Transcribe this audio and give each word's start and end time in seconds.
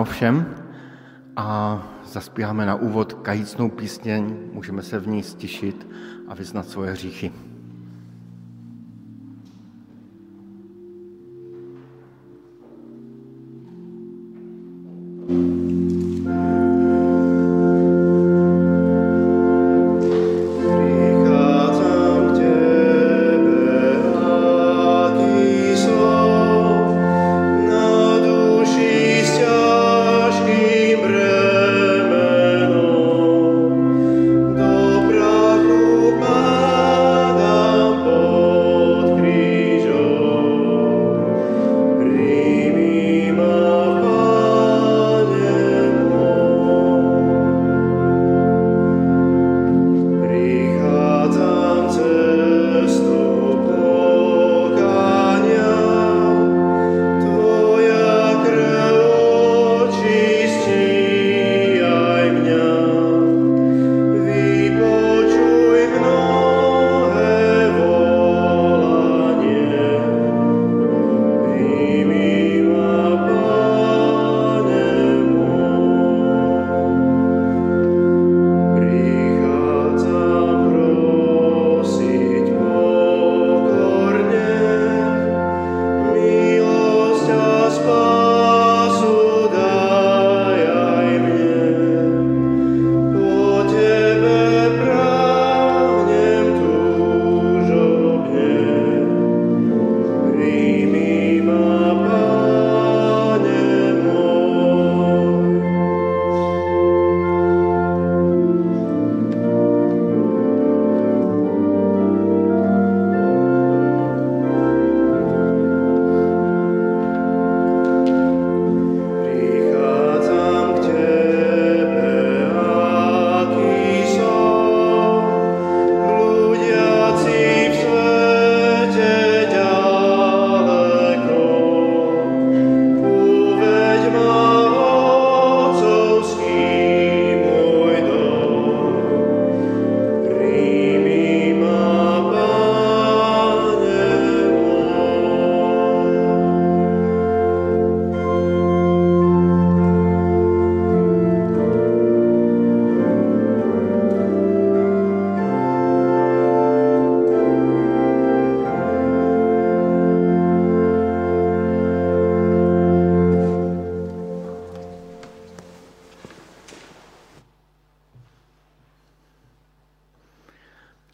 Ráno 0.00 0.12
všem 0.12 0.54
a 1.36 1.82
zaspíváme 2.04 2.66
na 2.66 2.74
úvod 2.74 3.12
kajícnou 3.12 3.68
písněň, 3.68 4.36
můžeme 4.52 4.82
se 4.82 4.98
v 4.98 5.08
ní 5.08 5.22
stišit 5.22 5.86
a 6.28 6.34
vyznat 6.34 6.68
svoje 6.68 6.90
hříchy. 6.90 7.32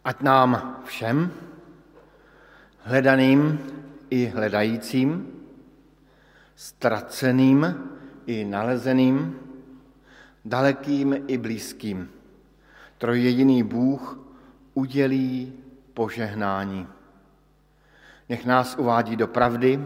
Ať 0.06 0.22
nám 0.22 0.82
všem, 0.86 1.32
hledaným 2.86 3.58
i 4.10 4.26
hledajícím, 4.26 5.26
ztraceným 6.54 7.74
i 8.26 8.44
nalezeným, 8.44 9.38
dalekým 10.44 11.24
i 11.26 11.38
blízkým, 11.38 12.10
trojjediný 12.98 13.62
Bůh 13.62 14.18
udělí 14.74 15.52
požehnání. 15.94 16.86
Nech 18.28 18.46
nás 18.46 18.78
uvádí 18.78 19.16
do 19.16 19.26
pravdy, 19.26 19.84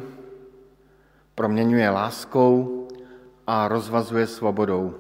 proměňuje 1.35 1.91
láskou 1.91 2.89
a 3.47 3.69
rozvazuje 3.69 4.27
svobodou. 4.27 4.95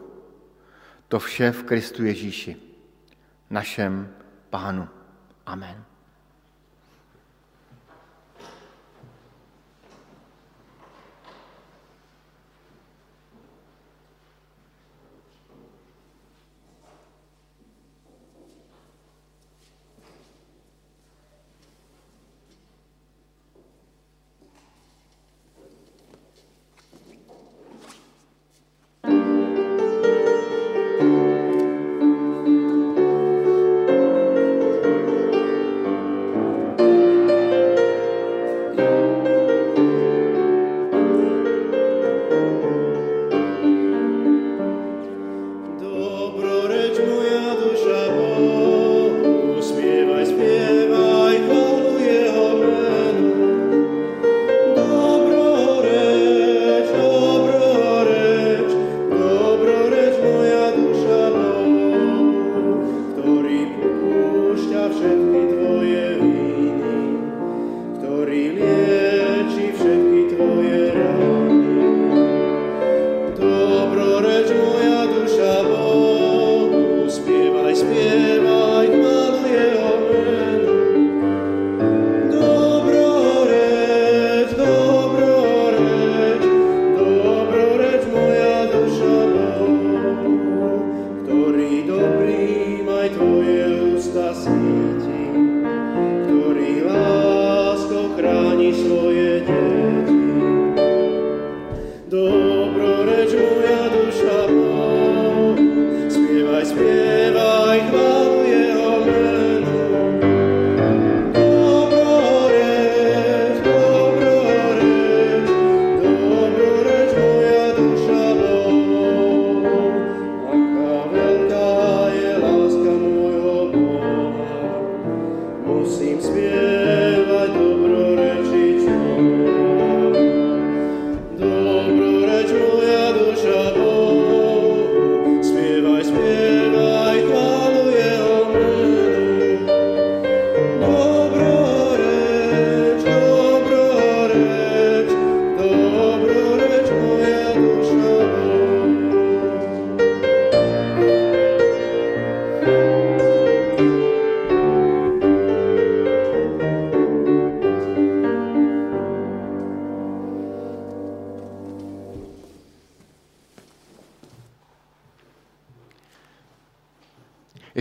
To 1.09 1.19
vše 1.19 1.53
v 1.53 1.63
Kristu 1.63 2.05
Ježíši, 2.05 2.57
našem 3.51 4.09
Pánu. 4.51 5.00
Amen. 5.50 5.90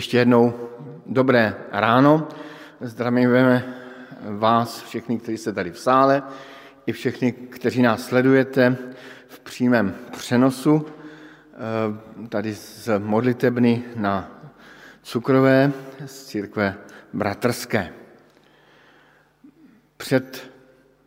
Ještě 0.09 0.17
jednou 0.17 0.69
dobré 1.06 1.56
ráno. 1.71 2.27
Zdravíme 2.81 3.73
vás 4.21 4.83
všechny, 4.83 5.19
kteří 5.19 5.38
jste 5.38 5.53
tady 5.53 5.71
v 5.71 5.79
sále, 5.79 6.23
i 6.85 6.91
všechny, 6.91 7.31
kteří 7.31 7.81
nás 7.81 8.06
sledujete 8.06 8.77
v 9.27 9.39
přímém 9.39 9.95
přenosu 10.11 10.85
eh, 10.85 12.27
tady 12.27 12.53
z 12.53 12.89
modlitebny 12.97 13.83
na 13.95 14.41
Cukrové 15.03 15.71
z 16.06 16.25
církve 16.25 16.75
bratrské. 17.13 17.94
Před 19.97 20.51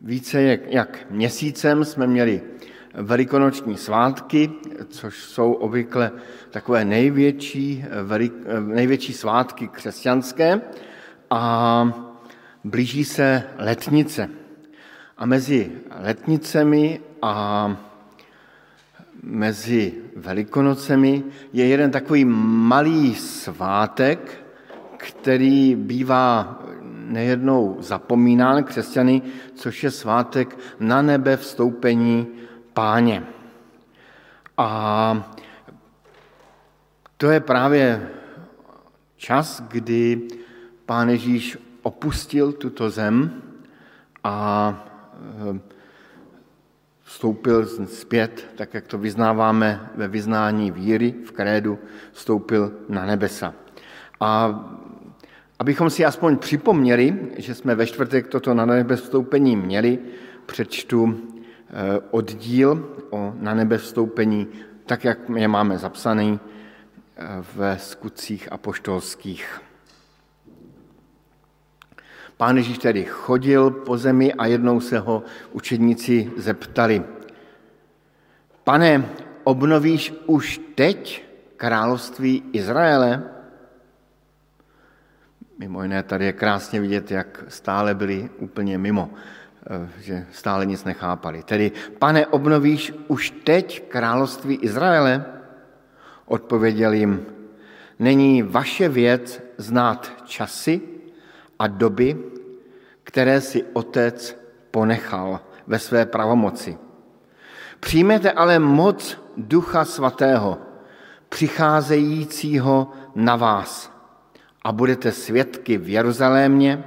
více 0.00 0.42
jak, 0.42 0.60
jak 0.66 1.10
měsícem 1.10 1.84
jsme 1.84 2.06
měli 2.06 2.42
velikonoční 2.94 3.76
svátky, 3.76 4.50
což 4.88 5.24
jsou 5.24 5.52
obvykle 5.52 6.10
takové 6.50 6.84
největší, 6.84 7.84
velik, 8.02 8.32
největší 8.60 9.12
svátky 9.12 9.68
křesťanské 9.68 10.60
a 11.30 11.92
blíží 12.64 13.04
se 13.04 13.42
letnice. 13.58 14.30
A 15.18 15.26
mezi 15.26 15.72
letnicemi 16.00 17.00
a 17.22 17.76
mezi 19.22 19.94
velikonocemi 20.16 21.24
je 21.52 21.66
jeden 21.66 21.90
takový 21.90 22.24
malý 22.24 23.14
svátek, 23.14 24.44
který 24.96 25.74
bývá 25.74 26.58
nejednou 27.06 27.76
zapomínán 27.80 28.64
křesťany, 28.64 29.22
což 29.54 29.84
je 29.84 29.90
svátek 29.90 30.58
na 30.80 31.02
nebe 31.02 31.36
vstoupení 31.36 32.41
páně. 32.74 33.24
A 34.56 35.30
to 37.16 37.30
je 37.30 37.40
právě 37.40 38.08
čas, 39.16 39.62
kdy 39.68 40.28
pán 40.86 41.08
Ježíš 41.08 41.58
opustil 41.82 42.52
tuto 42.52 42.90
zem 42.90 43.42
a 44.24 44.34
eh, 45.54 45.60
vstoupil 47.02 47.66
zpět, 47.86 48.48
tak 48.56 48.74
jak 48.74 48.86
to 48.86 48.98
vyznáváme 48.98 49.90
ve 49.94 50.08
vyznání 50.08 50.70
víry 50.70 51.14
v 51.24 51.32
krédu, 51.32 51.78
vstoupil 52.12 52.72
na 52.88 53.06
nebesa. 53.06 53.54
A 54.20 54.60
abychom 55.58 55.90
si 55.90 56.04
aspoň 56.04 56.36
připomněli, 56.36 57.16
že 57.36 57.54
jsme 57.54 57.74
ve 57.74 57.86
čtvrtek 57.86 58.26
toto 58.26 58.54
na 58.54 58.66
nebe 58.66 58.96
vstoupení 58.96 59.56
měli, 59.56 59.98
přečtu 60.46 61.20
oddíl 62.10 62.96
o 63.10 63.32
na 63.40 63.54
nebe 63.54 63.78
vstoupení, 63.78 64.48
tak 64.86 65.04
jak 65.04 65.18
je 65.28 65.48
máme 65.48 65.78
zapsaný 65.78 66.40
eh, 66.40 67.26
ve 67.54 67.78
skutcích 67.78 68.52
apoštolských. 68.52 69.60
Pán 72.36 72.56
Ježíš 72.56 72.78
tedy 72.78 73.04
chodil 73.04 73.70
po 73.70 73.98
zemi 73.98 74.32
a 74.34 74.46
jednou 74.46 74.80
se 74.80 74.98
ho 74.98 75.22
učedníci 75.52 76.32
zeptali. 76.36 77.04
Pane, 78.64 79.08
obnovíš 79.44 80.14
už 80.26 80.60
teď 80.74 81.24
království 81.56 82.42
Izraele? 82.52 83.22
Mimo 85.58 85.82
jiné, 85.82 86.02
tady 86.02 86.24
je 86.24 86.32
krásně 86.32 86.80
vidět, 86.80 87.10
jak 87.10 87.44
stále 87.48 87.94
byli 87.94 88.30
úplně 88.38 88.78
mimo. 88.78 89.10
Eh, 89.62 89.88
že 90.02 90.26
stále 90.32 90.66
nic 90.66 90.84
nechápali. 90.84 91.42
Tedy, 91.42 91.72
pane, 91.98 92.26
obnovíš 92.26 92.92
už 93.08 93.30
teď 93.30 93.88
království 93.88 94.54
Izraele? 94.54 95.24
Odpověděl 96.26 96.92
jim, 96.92 97.26
není 97.98 98.42
vaše 98.42 98.88
věc 98.88 99.42
znát 99.56 100.12
časy 100.24 100.80
a 101.58 101.66
doby, 101.66 102.18
které 103.04 103.40
si 103.40 103.64
otec 103.72 104.38
ponechal 104.70 105.40
ve 105.66 105.78
své 105.78 106.06
pravomoci. 106.06 106.78
Přijměte 107.80 108.32
ale 108.32 108.58
moc 108.58 109.18
Ducha 109.36 109.84
Svatého, 109.84 110.58
přicházejícího 111.28 112.90
na 113.14 113.36
vás 113.36 113.92
a 114.62 114.72
budete 114.72 115.12
svědky 115.12 115.78
v 115.78 115.88
Jeruzalémě, 115.88 116.84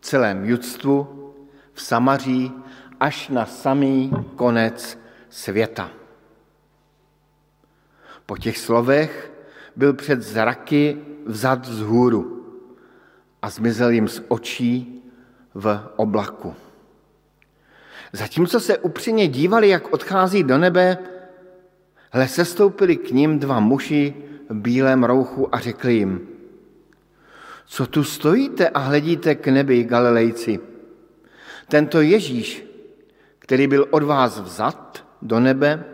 celém 0.00 0.44
judstvu, 0.44 1.23
v 1.74 1.82
Samaří 1.82 2.52
až 3.00 3.28
na 3.28 3.46
samý 3.46 4.12
konec 4.36 4.98
světa. 5.28 5.90
Po 8.26 8.36
těch 8.36 8.58
slovech 8.58 9.32
byl 9.76 9.94
před 9.94 10.22
zraky 10.22 10.98
vzad 11.26 11.64
z 11.64 11.80
hůru 11.80 12.46
a 13.42 13.50
zmizel 13.50 13.90
jim 13.90 14.08
z 14.08 14.22
očí 14.28 15.02
v 15.54 15.80
oblaku. 15.96 16.54
Zatímco 18.12 18.60
se 18.60 18.78
upřímně 18.78 19.28
dívali, 19.28 19.68
jak 19.68 19.92
odchází 19.92 20.42
do 20.42 20.58
nebe, 20.58 20.98
hle 22.10 22.28
sestoupili 22.28 22.96
k 22.96 23.10
ním 23.10 23.38
dva 23.38 23.60
muži 23.60 24.14
v 24.48 24.54
bílém 24.54 25.04
rouchu 25.04 25.54
a 25.54 25.58
řekli 25.58 25.94
jim, 25.94 26.28
co 27.66 27.86
tu 27.86 28.04
stojíte 28.04 28.68
a 28.68 28.78
hledíte 28.78 29.34
k 29.34 29.46
nebi, 29.48 29.84
Galilejci? 29.84 30.73
Tento 31.68 32.00
Ježíš, 32.00 32.66
který 33.38 33.66
byl 33.66 33.86
od 33.90 34.02
vás 34.02 34.40
vzat 34.40 35.06
do 35.22 35.40
nebe, 35.40 35.84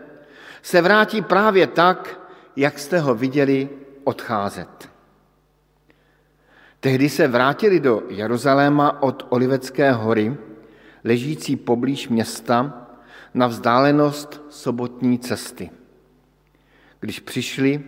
se 0.61 0.81
vrátí 0.81 1.21
právě 1.21 1.67
tak, 1.67 2.19
jak 2.55 2.79
jste 2.79 2.99
ho 2.99 3.15
viděli 3.15 3.69
odcházet. 4.03 4.89
Tehdy 6.79 7.09
se 7.09 7.27
vrátili 7.27 7.79
do 7.79 8.03
Jeruzaléma 8.09 9.03
od 9.03 9.25
Olivecké 9.29 9.91
hory, 9.91 10.37
ležící 11.03 11.55
poblíž 11.55 12.09
města, 12.09 12.87
na 13.33 13.47
vzdálenost 13.47 14.41
sobotní 14.49 15.19
cesty. 15.19 15.69
Když 16.99 17.19
přišli, 17.19 17.83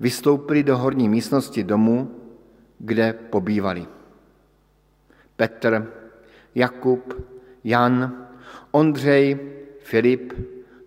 vystoupili 0.00 0.62
do 0.62 0.78
horní 0.78 1.08
místnosti 1.08 1.64
domu, 1.64 2.20
kde 2.78 3.12
pobývali. 3.12 3.86
Petr, 5.36 5.92
Jakub, 6.54 7.14
Jan, 7.64 8.26
Ondřej, 8.70 9.38
Filip, 9.82 10.32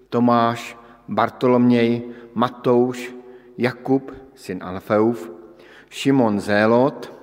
Tomáš, 0.09 0.77
Bartoloměj, 1.07 2.01
Matouš, 2.33 3.15
Jakub, 3.57 4.11
syn 4.35 4.63
Alfeův, 4.63 5.31
Šimon 5.89 6.39
Zélot 6.39 7.13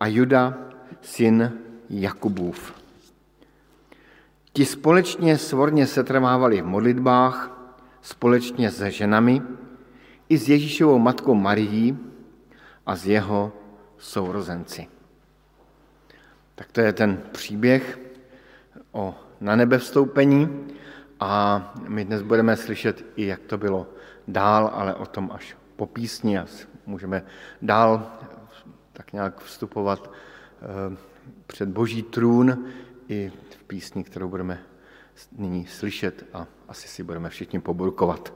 a 0.00 0.06
Juda, 0.06 0.58
syn 1.00 1.52
Jakubův. 1.90 2.74
Ti 4.52 4.66
společně 4.66 5.38
svorně 5.38 5.86
setrvávali 5.86 6.62
v 6.62 6.66
modlitbách, 6.66 7.60
společně 8.02 8.70
se 8.70 8.90
ženami, 8.90 9.42
i 10.28 10.38
s 10.38 10.48
Ježíšovou 10.48 10.98
matkou 10.98 11.34
Marií 11.34 11.98
a 12.86 12.96
s 12.96 13.06
jeho 13.06 13.52
sourozenci. 13.98 14.99
Tak 16.60 16.72
to 16.72 16.80
je 16.80 16.92
ten 16.92 17.22
příběh 17.32 17.98
o 18.92 19.14
na 19.40 19.56
nebe 19.56 19.78
vstoupení 19.78 20.68
a 21.20 21.72
my 21.88 22.04
dnes 22.04 22.22
budeme 22.22 22.56
slyšet 22.56 23.04
i, 23.16 23.26
jak 23.26 23.40
to 23.40 23.58
bylo 23.58 23.86
dál, 24.28 24.70
ale 24.74 24.94
o 24.94 25.06
tom 25.06 25.30
až 25.34 25.56
po 25.76 25.86
písni 25.86 26.38
a 26.38 26.46
můžeme 26.86 27.22
dál 27.62 28.12
tak 28.92 29.12
nějak 29.12 29.40
vstupovat 29.40 30.10
eh, 30.12 30.96
před 31.46 31.68
boží 31.68 32.02
trůn 32.02 32.64
i 33.08 33.32
v 33.50 33.64
písni, 33.64 34.04
kterou 34.04 34.28
budeme 34.28 34.62
nyní 35.32 35.66
slyšet 35.66 36.26
a 36.32 36.46
asi 36.68 36.88
si 36.88 37.02
budeme 37.02 37.28
všichni 37.28 37.60
poburkovat. 37.60 38.32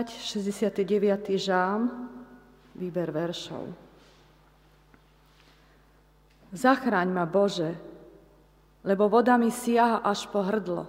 Čítať 0.00 0.16
69. 0.80 1.36
žám, 1.36 2.08
výber 2.72 3.12
veršov. 3.12 3.68
Zachráň 6.56 7.12
ma, 7.12 7.28
Bože, 7.28 7.76
lebo 8.80 9.12
voda 9.12 9.36
mi 9.36 9.52
siaha 9.52 10.00
až 10.00 10.24
po 10.32 10.40
hrdlo. 10.40 10.88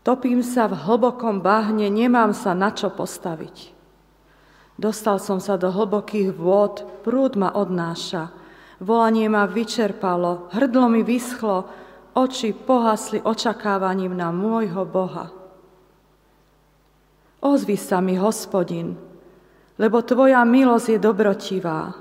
Topím 0.00 0.40
sa 0.40 0.64
v 0.64 0.80
hlbokom 0.80 1.44
bahne, 1.44 1.92
nemám 1.92 2.32
sa 2.32 2.56
na 2.56 2.72
čo 2.72 2.88
postaviť. 2.88 3.76
Dostal 4.80 5.20
som 5.20 5.36
sa 5.36 5.60
do 5.60 5.68
hlbokých 5.68 6.32
vôd, 6.32 7.04
prúd 7.04 7.36
ma 7.36 7.52
odnáša. 7.52 8.32
Volanie 8.80 9.28
ma 9.28 9.44
vyčerpalo, 9.44 10.48
hrdlo 10.56 10.88
mi 10.88 11.04
vyschlo, 11.04 11.68
oči 12.16 12.56
pohasli 12.56 13.20
očakávaním 13.20 14.16
na 14.16 14.32
môjho 14.32 14.88
Boha. 14.88 15.37
Ozvi 17.38 17.78
sa 17.78 18.02
mi, 18.02 18.18
hospodin, 18.18 18.98
lebo 19.78 20.02
tvoja 20.02 20.42
milosť 20.42 20.86
je 20.94 20.98
dobrotivá. 20.98 21.94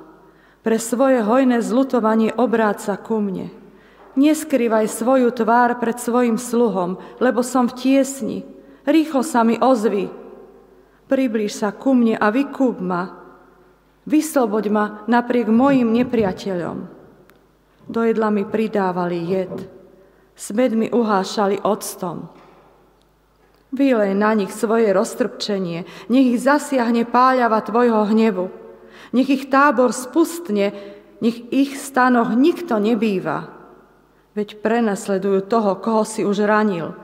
Pre 0.66 0.78
svoje 0.82 1.22
hojné 1.22 1.62
zlutovanie 1.62 2.34
obráca 2.34 2.98
ku 2.98 3.22
mne. 3.22 3.54
Neskrývaj 4.18 4.90
svoju 4.90 5.30
tvár 5.30 5.78
pred 5.78 6.02
svojim 6.02 6.42
sluhom, 6.42 6.98
lebo 7.22 7.46
som 7.46 7.70
v 7.70 7.78
tiesni. 7.78 8.40
Rýchlo 8.84 9.22
sa 9.22 9.46
mi 9.46 9.62
ozvi. 9.62 10.10
Priblíž 11.06 11.54
sa 11.54 11.70
ku 11.70 11.94
mne 11.94 12.18
a 12.18 12.28
vykúp 12.34 12.82
ma. 12.82 13.14
Vysloboď 14.10 14.66
ma 14.74 14.86
napriek 15.06 15.54
mojim 15.54 15.94
nepriateľom. 15.94 16.78
Do 17.88 18.02
jedla 18.04 18.34
mi 18.34 18.44
pridávali 18.44 19.22
jed. 19.22 19.56
Smed 20.36 20.74
mi 20.76 20.88
uhášali 20.92 21.62
octom. 21.64 22.28
Vylej 23.76 24.16
na 24.16 24.32
nich 24.32 24.56
svoje 24.56 24.96
roztrpčenie, 24.96 25.84
nech 26.08 26.26
ich 26.32 26.40
zasiahne 26.40 27.04
páľava 27.04 27.60
tvojho 27.60 28.08
hnevu. 28.08 28.48
Nech 29.12 29.28
ich 29.28 29.52
tábor 29.52 29.92
spustne, 29.92 30.72
nech 31.20 31.52
ich 31.52 31.76
stanoch 31.76 32.32
nikto 32.32 32.80
nebýva. 32.80 33.52
Veď 34.38 34.64
prenasledujú 34.64 35.50
toho, 35.50 35.76
koho 35.84 36.08
si 36.08 36.24
už 36.24 36.48
ranil. 36.48 36.96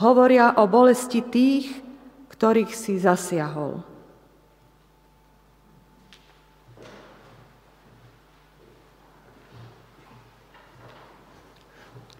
Hovoria 0.00 0.56
o 0.56 0.64
bolesti 0.70 1.20
tých, 1.20 1.68
ktorých 2.32 2.70
si 2.72 2.96
zasiahol. 2.96 3.82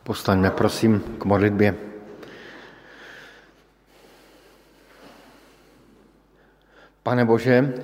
Postaňme 0.03 0.51
prosím 0.51 1.21
k 1.21 1.23
modlitbě. 1.25 1.88
Pane 7.09 7.25
Bože, 7.25 7.75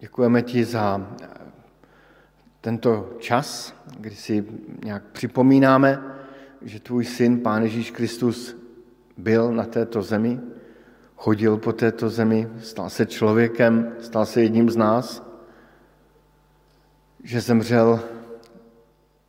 děkujeme 0.00 0.42
ti 0.42 0.64
za 0.64 1.16
tento 2.60 3.16
čas, 3.18 3.74
kdy 4.00 4.16
si 4.16 4.46
nějak 4.84 5.02
připomínáme, 5.12 6.02
že 6.62 6.80
tvůj 6.80 7.04
syn, 7.04 7.40
Pán 7.40 7.62
Ježíš 7.62 7.90
Kristus, 7.90 8.56
byl 9.16 9.52
na 9.52 9.64
této 9.64 10.02
zemi, 10.02 10.40
chodil 11.16 11.56
po 11.56 11.72
této 11.72 12.10
zemi, 12.10 12.48
stal 12.60 12.90
se 12.90 13.06
člověkem, 13.06 13.92
stal 14.00 14.26
se 14.26 14.42
jedním 14.42 14.70
z 14.70 14.76
nás, 14.76 15.30
že 17.24 17.40
zemřel 17.40 18.00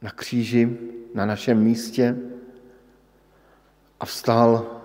na 0.01 0.12
kříži, 0.12 0.77
na 1.13 1.25
našem 1.25 1.63
místě 1.63 2.17
a 4.00 4.05
vstal 4.05 4.82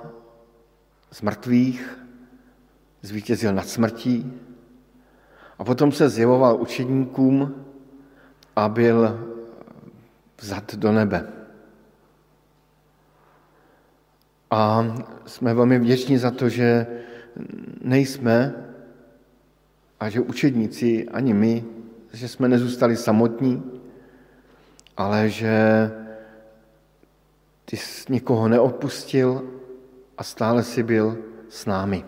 z 1.11 1.23
mrtvých 1.23 2.00
zvítězil 3.03 3.53
nad 3.53 3.69
smrtí 3.69 4.33
a 5.59 5.65
potom 5.65 5.93
se 5.93 6.09
zjevoval 6.09 6.61
učedníkům 6.61 7.65
a 8.57 8.69
byl 8.69 9.29
vzat 10.41 10.75
do 10.75 10.93
nebe. 10.93 11.33
A 14.51 14.87
jsme 15.27 15.55
velmi 15.55 15.79
vděční 15.79 16.19
za 16.19 16.31
to, 16.31 16.49
že 16.49 16.87
nejsme 17.81 18.55
a 20.01 20.11
že 20.11 20.21
učedníci, 20.21 21.09
ani 21.09 21.35
my, 21.35 21.65
že 22.13 22.29
jsme 22.29 22.49
nezůstali 22.49 22.97
samotní, 22.97 23.81
ale 24.97 25.29
že 25.29 25.91
ty 27.65 27.77
jsi 27.77 28.13
nikoho 28.13 28.49
neopustil 28.49 29.45
a 30.19 30.23
stále 30.23 30.63
si 30.63 30.83
byl 30.83 31.19
s 31.49 31.67
námi. 31.67 32.05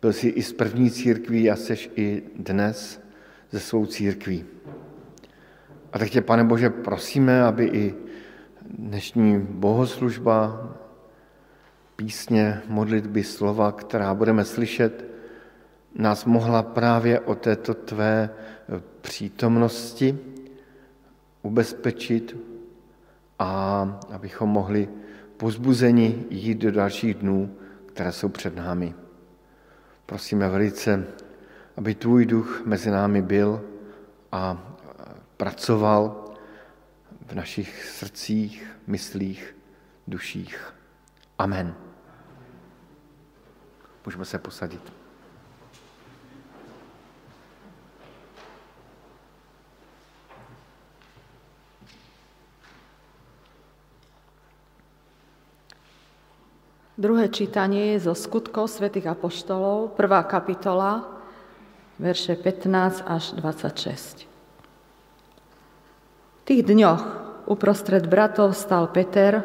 Byl 0.00 0.12
jsi 0.12 0.28
i 0.28 0.42
z 0.42 0.52
první 0.52 0.90
církví 0.90 1.50
a 1.50 1.56
seš 1.56 1.90
i 1.96 2.22
dnes 2.36 3.00
ze 3.50 3.60
svou 3.60 3.86
církví. 3.86 4.44
A 5.92 5.98
tak 5.98 6.10
tě, 6.10 6.20
pane 6.20 6.44
Bože, 6.44 6.70
prosíme, 6.70 7.42
aby 7.42 7.64
i 7.64 7.94
dnešní 8.70 9.38
bohoslužba, 9.40 10.68
písně, 11.96 12.62
modlitby, 12.68 13.24
slova, 13.24 13.72
která 13.72 14.14
budeme 14.14 14.44
slyšet, 14.44 15.04
nás 15.94 16.24
mohla 16.24 16.62
právě 16.62 17.20
o 17.20 17.34
této 17.34 17.74
tvé 17.74 18.30
přítomnosti 19.00 20.18
ubezpečit 21.42 22.36
a 23.38 23.82
abychom 24.10 24.48
mohli 24.48 24.88
pozbuzeni 25.36 26.24
jít 26.30 26.58
do 26.58 26.72
dalších 26.72 27.14
dnů, 27.14 27.56
které 27.86 28.12
jsou 28.12 28.28
před 28.28 28.56
námi. 28.56 28.94
Prosíme 30.10 30.48
velice, 30.48 31.06
aby 31.76 31.94
tvůj 31.94 32.26
duch 32.26 32.62
mezi 32.66 32.90
námi 32.90 33.22
byl 33.22 33.62
a 34.32 34.74
pracoval 35.36 36.24
v 37.26 37.34
našich 37.34 37.84
srdcích, 37.84 38.76
myslích, 38.86 39.56
duších. 40.06 40.74
Amen. 41.38 41.74
Můžeme 44.06 44.24
se 44.24 44.38
posadit. 44.38 44.99
Druhé 57.00 57.32
čítanie 57.32 57.96
je 57.96 58.04
zo 58.04 58.12
skutkov 58.12 58.68
svätých 58.68 59.08
Apoštolov, 59.08 59.96
prvá 59.96 60.20
kapitola, 60.28 61.08
verše 61.96 62.36
15 62.36 63.08
až 63.08 63.32
26. 63.40 64.28
V 66.36 66.42
tých 66.44 66.60
dňoch 66.60 67.02
uprostred 67.48 68.04
bratov 68.04 68.52
stal 68.52 68.92
Peter, 68.92 69.40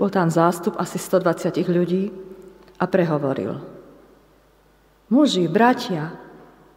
bol 0.00 0.08
tam 0.08 0.32
zástup 0.32 0.72
asi 0.80 0.96
120 0.96 1.60
ľudí 1.68 2.16
a 2.80 2.88
prehovoril. 2.88 3.60
Muži, 5.12 5.52
bratia, 5.52 6.16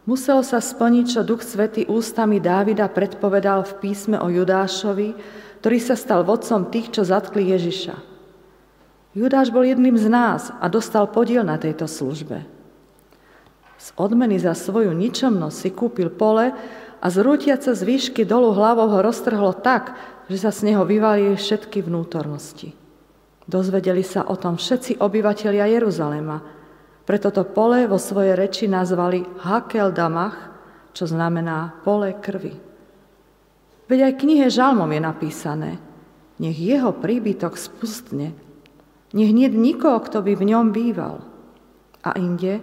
musel 0.04 0.44
sa 0.44 0.60
splniť, 0.60 1.16
čo 1.16 1.24
Duch 1.24 1.40
Svetý 1.40 1.88
ústami 1.88 2.44
Dávida 2.44 2.92
predpovedal 2.92 3.64
v 3.64 3.72
písme 3.80 4.20
o 4.20 4.28
Judášovi, 4.28 5.16
ktorý 5.64 5.78
sa 5.80 5.96
stal 5.96 6.28
vodcom 6.28 6.68
tých, 6.68 6.92
čo 6.92 7.08
zatkli 7.08 7.48
Ježiša. 7.56 8.13
Judáš 9.14 9.54
bol 9.54 9.62
jedným 9.62 9.94
z 9.94 10.10
nás 10.10 10.50
a 10.58 10.66
dostal 10.66 11.06
podiel 11.06 11.46
na 11.46 11.54
tejto 11.54 11.86
službe. 11.86 12.42
Z 13.78 13.88
odmeny 13.94 14.42
za 14.42 14.58
svoju 14.58 14.90
ničomnosť 14.90 15.56
si 15.56 15.70
kúpil 15.70 16.10
pole 16.10 16.50
a 16.98 17.06
zrútiaca 17.06 17.70
z 17.70 17.82
výšky 17.86 18.26
dolu 18.26 18.50
hlavou 18.50 18.90
ho 18.90 18.98
roztrhlo 19.06 19.54
tak, 19.54 19.94
že 20.26 20.42
sa 20.42 20.50
z 20.50 20.72
neho 20.72 20.82
vyvalili 20.82 21.38
všetky 21.38 21.86
vnútornosti. 21.86 22.74
Dozvedeli 23.46 24.02
sa 24.02 24.26
o 24.26 24.34
tom 24.34 24.58
všetci 24.58 24.98
obyvatelia 24.98 25.68
Jeruzalema, 25.68 26.40
preto 27.04 27.28
to 27.28 27.44
pole 27.44 27.84
vo 27.84 28.00
svojej 28.00 28.32
reči 28.32 28.64
nazvali 28.64 29.20
Hakel 29.44 29.92
Damach, 29.92 30.56
čo 30.96 31.04
znamená 31.04 31.84
pole 31.84 32.16
krvi. 32.16 32.56
Veď 33.84 34.10
aj 34.10 34.14
knihe 34.16 34.46
Žalmom 34.48 34.88
je 34.88 35.02
napísané, 35.04 35.70
nech 36.40 36.56
jeho 36.56 36.96
príbytok 36.96 37.60
spustne 37.60 38.32
nech 39.14 39.30
nie 39.30 39.46
nikoho, 39.46 40.02
kto 40.02 40.20
by 40.20 40.34
v 40.34 40.46
ňom 40.50 40.74
býval. 40.74 41.22
A 42.02 42.18
inde, 42.18 42.60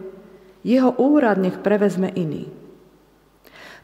jeho 0.62 0.94
úrad 1.00 1.42
nech 1.42 1.58
prevezme 1.64 2.12
iný. 2.14 2.52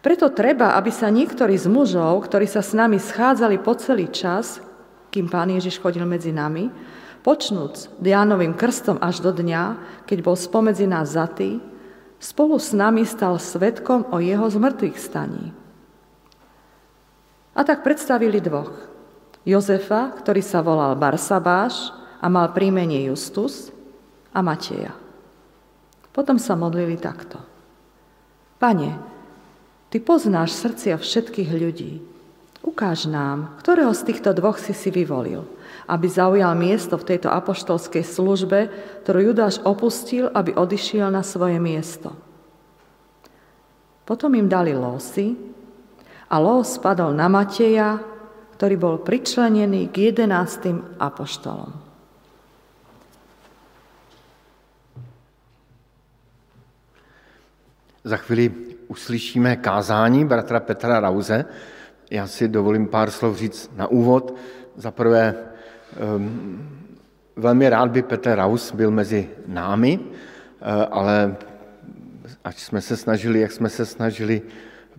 Preto 0.04 0.30
treba, 0.30 0.78
aby 0.78 0.94
sa 0.94 1.10
niektorí 1.10 1.58
z 1.58 1.66
mužov, 1.66 2.30
ktorí 2.30 2.46
sa 2.46 2.62
s 2.62 2.78
nami 2.78 3.02
schádzali 3.02 3.58
po 3.66 3.74
celý 3.74 4.12
čas, 4.14 4.62
kým 5.10 5.26
pán 5.26 5.50
Ježiš 5.50 5.82
chodil 5.82 6.06
medzi 6.06 6.30
nami, 6.30 6.70
počnúc 7.26 7.90
Dianovým 7.98 8.54
krstom 8.54 9.02
až 9.02 9.26
do 9.26 9.34
dňa, 9.34 9.64
keď 10.06 10.18
bol 10.22 10.38
spomedzi 10.38 10.86
nás 10.86 11.18
zatý, 11.18 11.58
spolu 12.22 12.62
s 12.62 12.72
nami 12.78 13.04
stal 13.04 13.42
svetkom 13.42 14.14
o 14.14 14.22
jeho 14.22 14.46
zmrtvých 14.46 14.98
staní. 15.02 15.50
A 17.58 17.66
tak 17.66 17.82
predstavili 17.82 18.38
dvoch. 18.38 18.70
Jozefa, 19.48 20.14
ktorý 20.14 20.46
sa 20.46 20.62
volal 20.62 20.94
Barsabáš, 20.94 21.90
a 22.22 22.26
mal 22.28 22.54
príjmenie 22.54 23.06
Justus 23.08 23.70
a 24.34 24.42
Mateja. 24.42 24.94
Potom 26.12 26.42
sa 26.42 26.58
modlili 26.58 26.98
takto. 26.98 27.38
Pane, 28.58 29.18
Ty 29.88 30.04
poznáš 30.04 30.52
srdcia 30.60 31.00
všetkých 31.00 31.52
ľudí. 31.56 32.04
Ukáž 32.60 33.08
nám, 33.08 33.56
ktorého 33.64 33.96
z 33.96 34.12
týchto 34.12 34.36
dvoch 34.36 34.60
si 34.60 34.76
si 34.76 34.92
vyvolil, 34.92 35.48
aby 35.88 36.12
zaujal 36.12 36.52
miesto 36.60 37.00
v 37.00 37.16
tejto 37.16 37.32
apoštolskej 37.32 38.04
službe, 38.04 38.68
ktorú 39.08 39.32
Judáš 39.32 39.64
opustil, 39.64 40.28
aby 40.36 40.52
odišiel 40.52 41.08
na 41.08 41.24
svoje 41.24 41.56
miesto. 41.64 42.12
Potom 44.04 44.36
im 44.36 44.52
dali 44.52 44.76
losy 44.76 45.40
a 46.28 46.36
los 46.36 46.76
spadol 46.76 47.16
na 47.16 47.32
Mateja, 47.32 48.04
ktorý 48.60 48.76
bol 48.76 48.96
pričlenený 49.00 49.88
k 49.88 50.12
jedenáctým 50.12 51.00
apoštolom. 51.00 51.87
Za 58.08 58.18
chvíli 58.18 58.52
uslyšíme 58.88 59.56
kázání 59.56 60.26
bratra 60.26 60.60
Petra 60.60 61.00
Rauze. 61.00 61.46
Já 62.12 62.28
si 62.28 62.48
dovolím 62.48 62.88
pár 62.88 63.12
slov 63.12 63.38
říct 63.38 63.72
na 63.76 63.88
úvod. 63.88 64.36
Za 64.76 64.92
prvé, 64.92 65.36
um, 66.16 66.80
velmi 67.36 67.70
rád 67.70 67.92
by 67.92 68.02
Petr 68.02 68.36
Raus 68.36 68.72
byl 68.72 68.92
mezi 68.92 69.30
námi, 69.48 70.00
uh, 70.00 70.08
ale 70.92 71.36
ať 72.44 72.60
jsme 72.60 72.82
se 72.82 72.98
snažili, 72.98 73.40
jak 73.40 73.52
jsme 73.52 73.70
se 73.70 73.86
snažili, 73.86 74.42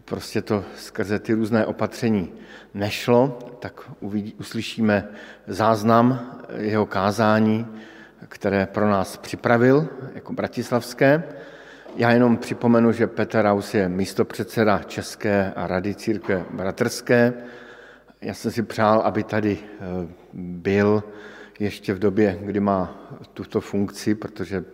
prostě 0.04 0.42
to 0.42 0.64
skrze 0.76 1.18
ty 1.18 1.32
různé 1.32 1.66
opatření 1.66 2.32
nešlo, 2.74 3.38
tak 3.58 3.80
uvidí, 4.00 4.34
uslyšíme 4.40 5.08
záznam 5.46 6.36
jeho 6.56 6.86
kázání, 6.86 7.66
které 8.28 8.66
pro 8.66 8.90
nás 8.90 9.16
připravil 9.16 9.88
jako 10.14 10.32
bratislavské. 10.32 11.22
Já 11.96 12.10
jenom 12.10 12.36
připomenu, 12.36 12.92
že 12.92 13.06
Petr 13.06 13.38
Raus 13.38 13.74
je 13.74 13.88
místopředseda 13.88 14.78
České 14.78 15.52
a 15.56 15.66
rady 15.66 15.94
církve 15.94 16.44
bratrské. 16.50 17.32
Já 18.20 18.34
jsem 18.34 18.50
si 18.50 18.62
přál, 18.62 19.00
aby 19.00 19.24
tady 19.24 19.58
eh, 19.62 20.08
byl 20.32 21.04
ještě 21.58 21.94
v 21.94 21.98
době, 21.98 22.38
kdy 22.42 22.60
má 22.60 22.98
tuto 23.34 23.60
funkci, 23.60 24.14
protože 24.14 24.64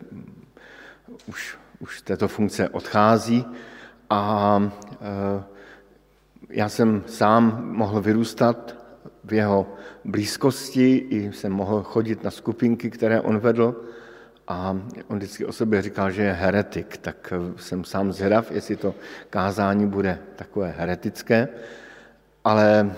už, 1.27 1.59
už 1.79 2.03
této 2.03 2.29
funkce 2.29 2.69
odchází. 2.69 3.45
A 4.11 4.63
eh, 4.93 5.43
já 6.49 6.69
jsem 6.69 7.03
sám 7.07 7.69
mohl 7.73 8.01
vyrůstat 8.01 8.77
v 9.25 9.33
jeho 9.33 9.75
blízkosti, 10.05 10.97
i 10.97 11.33
jsem 11.33 11.53
mohl 11.53 11.83
chodit 11.83 12.25
na 12.25 12.31
skupinky, 12.31 12.91
které 12.91 13.21
on 13.21 13.39
vedl 13.39 13.85
a 14.49 14.71
on 15.09 15.17
vždycky 15.17 15.47
o 15.47 15.53
sobě 15.53 15.83
říkal, 15.83 16.11
že 16.11 16.23
je 16.23 16.33
heretik, 16.33 16.97
tak 16.97 17.33
jsem 17.57 17.85
sám 17.85 18.13
zvědav, 18.13 18.51
jestli 18.51 18.77
to 18.77 18.95
kázání 19.31 19.87
bude 19.87 20.19
takové 20.37 20.75
heretické, 20.79 21.49
ale 22.45 22.97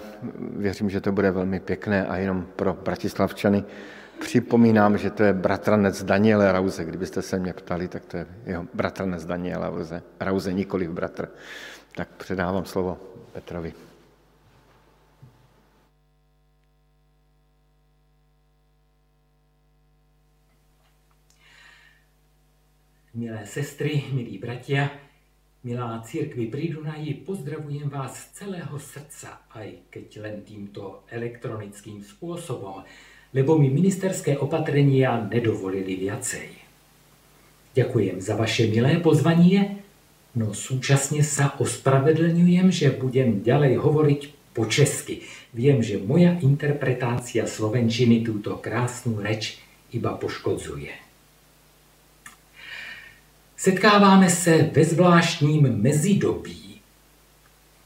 věřím, 0.56 0.90
že 0.90 1.00
to 1.00 1.12
bude 1.12 1.30
velmi 1.30 1.60
pěkné 1.60 2.06
a 2.06 2.16
jenom 2.16 2.46
pro 2.56 2.74
bratislavčany 2.74 3.64
připomínám, 4.20 4.98
že 4.98 5.10
to 5.10 5.22
je 5.22 5.32
bratranec 5.32 6.04
Daniele 6.04 6.52
Rauze. 6.52 6.84
Kdybyste 6.84 7.22
se 7.22 7.38
mě 7.38 7.52
ptali, 7.52 7.88
tak 7.88 8.04
to 8.04 8.16
je 8.16 8.26
jeho 8.46 8.66
bratranec 8.74 9.24
Daniela 9.24 9.66
Rauze, 9.66 10.02
Rauze 10.20 10.52
nikoliv 10.52 10.90
bratr. 10.90 11.28
Tak 11.96 12.08
předávám 12.08 12.64
slovo 12.64 12.98
Petrovi. 13.32 13.74
Milé 23.16 23.48
sestry, 23.48 24.12
milí 24.12 24.36
bratia, 24.36 24.92
milá 25.64 26.04
církvi 26.04 26.52
pri 26.52 26.76
Dunaji, 26.76 27.24
pozdravujem 27.24 27.88
vás 27.88 28.12
z 28.12 28.44
celého 28.44 28.76
srdca, 28.76 29.40
aj 29.56 29.88
keď 29.88 30.20
len 30.20 30.44
týmto 30.44 31.08
elektronickým 31.08 32.04
spôsobom, 32.04 32.84
lebo 33.32 33.56
mi 33.56 33.72
ministerské 33.72 34.36
opatrenia 34.36 35.16
nedovolili 35.32 35.96
viacej. 35.96 36.60
Ďakujem 37.72 38.20
za 38.20 38.36
vaše 38.36 38.68
milé 38.68 39.00
pozvanie, 39.00 39.80
no 40.36 40.52
súčasne 40.52 41.24
sa 41.24 41.56
ospravedlňujem, 41.56 42.68
že 42.68 42.92
budem 42.92 43.40
ďalej 43.40 43.80
hovoriť 43.80 44.20
po 44.52 44.68
česky. 44.68 45.24
Viem, 45.56 45.80
že 45.80 45.96
moja 45.96 46.36
interpretácia 46.44 47.48
slovenčiny 47.48 48.28
túto 48.28 48.60
krásnu 48.60 49.24
reč 49.24 49.56
iba 49.88 50.12
poškodzuje. 50.12 51.05
Setkáváme 53.56 54.30
se 54.30 54.70
ve 54.72 54.84
zvláštním 54.84 55.62
mezidobí. 55.82 56.80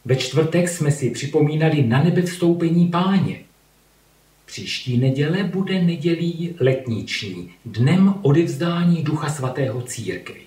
Ve 0.04 0.16
čtvrtek 0.16 0.68
jsme 0.68 0.90
si 0.90 1.10
připomínali 1.10 1.82
na 1.82 2.02
nebe 2.04 2.22
vstoupení 2.22 2.88
páně. 2.88 3.40
Příští 4.46 4.98
neděle 4.98 5.44
bude 5.44 5.82
nedělí 5.82 6.56
letniční, 6.60 7.52
dnem 7.64 8.14
odevzdání 8.22 9.02
Ducha 9.02 9.30
Svatého 9.30 9.82
církvi. 9.82 10.42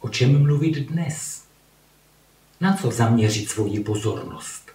O 0.00 0.08
čem 0.08 0.42
mluvit 0.42 0.78
dnes? 0.78 1.44
Na 2.60 2.76
co 2.76 2.90
zaměřit 2.90 3.50
svoji 3.50 3.80
pozornost? 3.80 4.70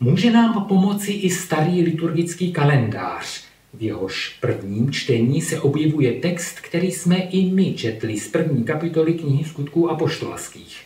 Může 0.00 0.30
nám 0.30 0.64
pomoci 0.64 1.12
i 1.12 1.30
starý 1.30 1.82
liturgický 1.82 2.52
kalendář, 2.52 3.43
v 3.78 3.82
jehož 3.82 4.38
prvním 4.40 4.92
čtení 4.92 5.42
se 5.42 5.60
objevuje 5.60 6.12
text, 6.12 6.60
který 6.60 6.92
jsme 6.92 7.16
i 7.16 7.44
my 7.44 7.74
četli 7.74 8.20
z 8.20 8.28
první 8.28 8.64
kapitoly 8.64 9.14
knihy 9.14 9.44
skutků 9.44 9.90
apoštolských. 9.90 10.82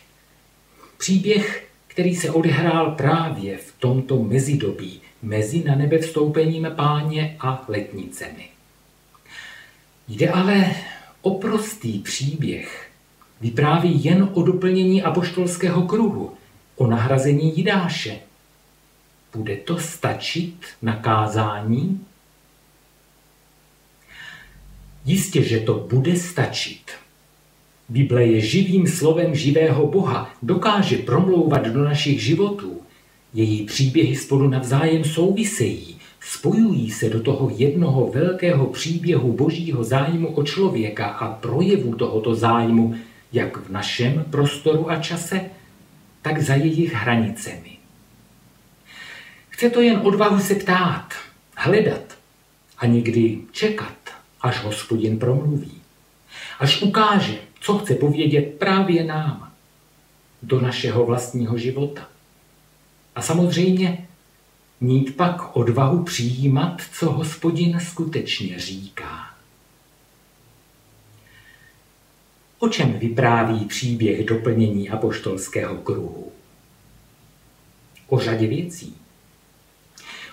Příběh, 0.97 1.67
který 1.87 2.15
se 2.15 2.31
odehrál 2.31 2.91
právě 2.91 3.57
v 3.57 3.73
tomto 3.79 4.23
mezidobí, 4.23 5.01
mezi 5.21 5.63
na 5.63 5.75
nebe 5.75 5.97
vstoupením 5.97 6.67
páně 6.75 7.35
a 7.39 7.65
letnicemi. 7.67 8.49
Jde 10.07 10.29
ale 10.29 10.75
o 11.21 11.39
prostý 11.39 11.99
příběh. 11.99 12.89
Vypráví 13.41 14.03
jen 14.03 14.29
o 14.33 14.43
doplnění 14.43 15.03
apoštolského 15.03 15.81
kruhu, 15.81 16.31
o 16.75 16.87
nahrazení 16.87 17.57
Jidáše. 17.57 18.19
Bude 19.35 19.55
to 19.55 19.77
stačit 19.77 20.55
na 20.81 20.95
kázání? 20.95 22.05
Jistě, 25.09 25.43
že 25.43 25.59
to 25.59 25.73
bude 25.73 26.15
stačit. 26.15 26.91
Bible 27.89 28.25
je 28.25 28.41
živým 28.41 28.87
slovem 28.87 29.35
živého 29.35 29.87
Boha, 29.87 30.29
dokáže 30.41 30.97
promlouvat 30.97 31.67
do 31.67 31.83
našich 31.83 32.23
životů. 32.23 32.81
Její 33.33 33.65
příběhy 33.65 34.15
spolu 34.15 34.49
navzájem 34.49 35.03
souvisejí, 35.03 35.97
spojují 36.21 36.91
se 36.91 37.09
do 37.09 37.21
toho 37.21 37.51
jednoho 37.55 38.11
velkého 38.11 38.65
příběhu 38.65 39.33
božího 39.33 39.83
zájmu 39.83 40.27
o 40.27 40.43
člověka 40.43 41.05
a 41.05 41.33
projevu 41.33 41.95
tohoto 41.95 42.35
zájmu, 42.35 42.95
jak 43.33 43.57
v 43.57 43.69
našem 43.69 44.25
prostoru 44.29 44.91
a 44.91 44.95
čase, 44.95 45.41
tak 46.21 46.41
za 46.41 46.55
jejich 46.55 46.93
hranicemi. 46.93 47.77
Chce 49.49 49.69
to 49.69 49.81
jen 49.81 49.99
odvahu 50.03 50.39
se 50.39 50.55
ptát, 50.55 51.13
hledat 51.55 52.17
a 52.77 52.85
někdy 52.85 53.37
čekat 53.51 53.98
až 54.41 54.63
hospodin 54.63 55.19
promluví. 55.19 55.81
Až 56.59 56.81
ukáže, 56.81 57.37
co 57.61 57.77
chce 57.77 57.95
povědět 57.95 58.55
právě 58.59 59.03
nám 59.03 59.51
do 60.43 60.61
našeho 60.61 61.05
vlastního 61.05 61.57
života. 61.57 62.07
A 63.15 63.21
samozřejmě 63.21 64.07
mít 64.81 65.15
pak 65.15 65.55
odvahu 65.57 66.03
přijímat, 66.03 66.81
co 66.93 67.11
hospodin 67.11 67.79
skutečně 67.79 68.59
říká. 68.59 69.29
O 72.59 72.69
čem 72.69 72.93
vypráví 72.93 73.65
příběh 73.65 74.25
doplnění 74.25 74.89
apoštolského 74.89 75.75
kruhu? 75.75 76.31
O 78.07 78.19
řadě 78.19 78.47
věcí. 78.47 78.95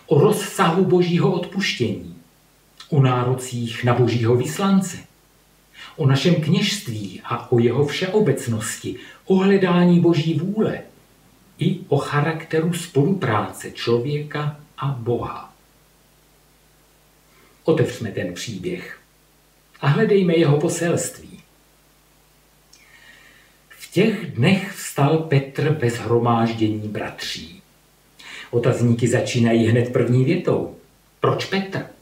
O 0.06 0.20
rozsahu 0.20 0.84
božího 0.84 1.32
odpuštění 1.32 2.15
o 2.88 3.02
nárocích 3.02 3.84
na 3.84 3.94
božího 3.94 4.36
vyslance, 4.36 4.96
o 5.96 6.06
našem 6.06 6.34
kněžství 6.34 7.20
a 7.24 7.52
o 7.52 7.58
jeho 7.58 7.86
všeobecnosti, 7.86 8.96
o 9.24 9.34
hledání 9.36 10.00
boží 10.00 10.34
vůle 10.34 10.80
i 11.58 11.80
o 11.88 11.96
charakteru 11.96 12.72
spolupráce 12.72 13.70
člověka 13.70 14.60
a 14.78 14.86
Boha. 14.86 15.54
Otevřme 17.64 18.10
ten 18.10 18.34
příběh 18.34 19.00
a 19.80 19.86
hledejme 19.88 20.36
jeho 20.36 20.60
poselství. 20.60 21.40
V 23.68 23.92
těch 23.92 24.32
dnech 24.32 24.72
vstal 24.72 25.18
Petr 25.18 25.70
bez 25.70 25.94
hromáždění 25.94 26.88
bratří. 26.88 27.62
Otazníky 28.50 29.08
začínají 29.08 29.66
hned 29.66 29.92
první 29.92 30.24
větou. 30.24 30.76
Proč 31.20 31.44
Petr? 31.44 31.95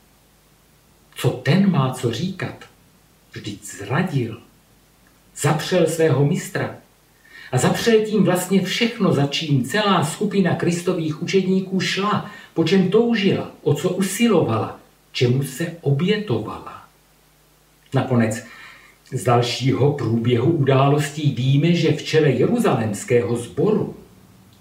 Co 1.25 1.31
ten 1.31 1.71
má 1.71 1.95
co 1.95 2.13
říkat. 2.13 2.65
Vždyť 3.33 3.65
zradil. 3.65 4.41
Zapřel 5.37 5.87
svého 5.87 6.25
mistra. 6.25 6.77
A 7.53 7.59
zapřel 7.59 8.01
tím 8.07 8.25
vlastně 8.25 8.63
všechno, 8.63 9.13
za 9.13 9.27
čím 9.27 9.65
celá 9.65 10.05
skupina 10.05 10.55
kristových 10.55 11.23
učedníků 11.23 11.81
šla, 11.81 12.31
po 12.55 12.65
čem 12.65 12.91
toužila, 12.91 13.51
o 13.63 13.75
co 13.75 13.91
usilovala, 13.91 14.81
čemu 15.13 15.43
se 15.43 15.77
obětovala. 15.81 16.85
Nakonec 17.95 18.45
z 19.13 19.25
dalšího 19.25 19.93
průběhu 19.93 20.53
událostí 20.53 21.35
víme, 21.35 21.73
že 21.73 21.93
v 21.93 22.03
čele 22.03 22.31
jeruzalemského 22.31 23.37
sboru, 23.37 23.97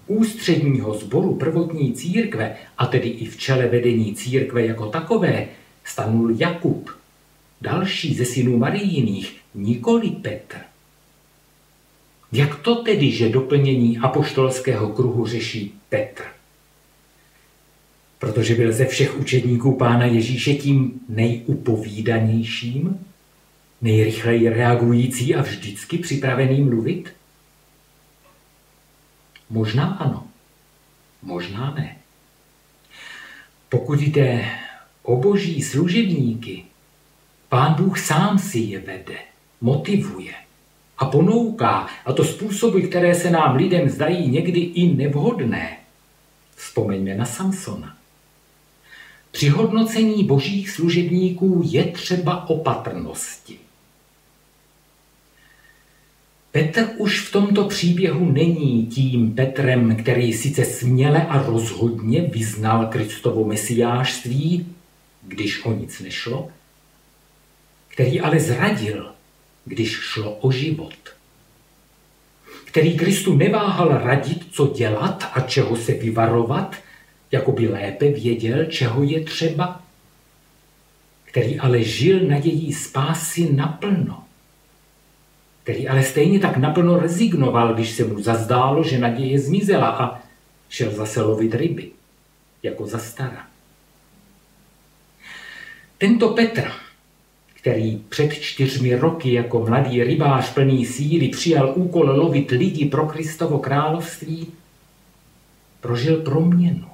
ústředního 0.06 0.94
sboru 0.94 1.34
prvotní 1.34 1.92
církve, 1.92 2.56
a 2.78 2.86
tedy 2.86 3.08
i 3.08 3.26
v 3.26 3.36
čele 3.36 3.68
vedení 3.68 4.14
církve 4.14 4.66
jako 4.66 4.86
takové, 4.86 5.48
stanul 5.84 6.30
Jakub, 6.36 6.90
další 7.60 8.14
ze 8.14 8.24
synů 8.24 8.58
Marijiných, 8.58 9.36
nikoli 9.54 10.10
Petr. 10.10 10.56
Jak 12.32 12.58
to 12.58 12.74
tedy, 12.74 13.10
že 13.10 13.28
doplnění 13.28 13.98
apoštolského 13.98 14.88
kruhu 14.88 15.26
řeší 15.26 15.74
Petr? 15.88 16.22
Protože 18.18 18.54
byl 18.54 18.72
ze 18.72 18.86
všech 18.86 19.18
učedníků 19.18 19.76
pána 19.76 20.04
Ježíše 20.04 20.54
tím 20.54 21.00
nejupovídanějším, 21.08 23.06
nejrychleji 23.82 24.48
reagující 24.48 25.34
a 25.34 25.42
vždycky 25.42 25.98
připravený 25.98 26.62
mluvit? 26.62 27.12
Možná 29.50 29.86
ano, 29.86 30.26
možná 31.22 31.74
ne. 31.74 31.96
Pokud 33.68 34.00
jde 34.00 34.44
o 35.04 35.16
boží 35.16 35.62
služebníky, 35.62 36.64
pán 37.48 37.74
Bůh 37.74 37.98
sám 37.98 38.38
si 38.38 38.58
je 38.58 38.80
vede, 38.80 39.18
motivuje 39.60 40.32
a 40.98 41.04
ponouká, 41.04 41.86
a 42.04 42.12
to 42.12 42.24
způsoby, 42.24 42.80
které 42.80 43.14
se 43.14 43.30
nám 43.30 43.56
lidem 43.56 43.88
zdají 43.88 44.28
někdy 44.28 44.60
i 44.60 44.94
nevhodné. 44.94 45.76
Vzpomeňme 46.56 47.14
na 47.14 47.24
Samsona. 47.24 47.96
Při 49.30 49.48
hodnocení 49.48 50.24
božích 50.24 50.70
služebníků 50.70 51.62
je 51.64 51.84
třeba 51.84 52.48
opatrnosti. 52.48 53.58
Petr 56.52 56.90
už 56.98 57.20
v 57.20 57.32
tomto 57.32 57.64
příběhu 57.64 58.32
není 58.32 58.86
tím 58.86 59.34
Petrem, 59.34 59.96
který 59.96 60.32
sice 60.32 60.64
směle 60.64 61.26
a 61.26 61.42
rozhodně 61.42 62.20
vyznal 62.20 62.86
Kristovo 62.86 63.44
mesiářství, 63.44 64.66
když 65.24 65.64
o 65.64 65.72
nic 65.72 66.00
nešlo, 66.00 66.50
který 67.88 68.20
ale 68.20 68.40
zradil, 68.40 69.12
když 69.64 69.90
šlo 69.90 70.34
o 70.34 70.52
život. 70.52 70.94
Který 72.64 72.96
Kristu 72.96 73.36
neváhal 73.36 73.88
radit, 73.88 74.46
co 74.50 74.66
dělat 74.66 75.30
a 75.32 75.40
čeho 75.40 75.76
se 75.76 75.92
vyvarovat, 75.92 76.76
jako 77.32 77.52
by 77.52 77.68
lépe 77.68 78.10
věděl, 78.10 78.64
čeho 78.64 79.02
je 79.02 79.24
třeba. 79.24 79.82
Který 81.24 81.58
ale 81.58 81.82
žil 81.82 82.20
nadějí 82.20 82.72
spásy 82.72 83.52
naplno 83.52 84.24
který 85.64 85.88
ale 85.88 86.02
stejně 86.02 86.40
tak 86.40 86.56
naplno 86.56 87.00
rezignoval, 87.00 87.74
když 87.74 87.90
se 87.90 88.04
mu 88.04 88.22
zazdálo, 88.22 88.84
že 88.84 88.98
naděje 88.98 89.38
zmizela 89.38 89.88
a 89.88 90.20
šel 90.68 90.90
zase 90.90 91.22
lovit 91.22 91.54
ryby, 91.54 91.90
jako 92.62 92.86
za 92.86 92.98
stara. 92.98 93.46
Tento 96.04 96.28
Petr, 96.28 96.70
který 97.54 97.96
před 97.96 98.32
čtyřmi 98.32 98.94
roky 98.94 99.32
jako 99.32 99.60
mladý 99.60 100.02
rybář 100.02 100.54
plný 100.54 100.86
síly 100.86 101.28
přijal 101.28 101.72
úkol 101.76 102.10
lovit 102.10 102.50
lidi 102.50 102.84
pro 102.84 103.06
Kristovo 103.06 103.58
království, 103.58 104.52
prožil 105.80 106.22
proměnu. 106.22 106.88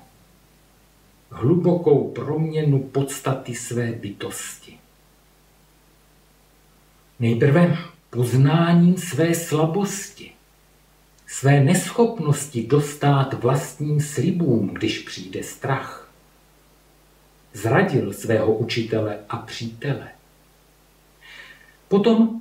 Hlubokou 1.31 2.09
proměnu 2.09 2.79
podstaty 2.79 3.55
své 3.55 3.93
bytosti. 3.93 4.79
Nejprve 7.21 7.79
poznáním 8.11 8.97
své 8.97 9.35
slabosti, 9.35 10.31
své 11.27 11.65
neschopnosti 11.65 12.67
dostat 12.67 13.35
vlastním 13.35 14.01
slibům, 14.01 14.69
když 14.69 14.99
přijde 14.99 15.43
strach. 15.43 16.00
Zradil 17.53 18.13
svého 18.13 18.55
učitele 18.55 19.19
a 19.29 19.37
přítele. 19.37 20.09
Potom, 21.89 22.41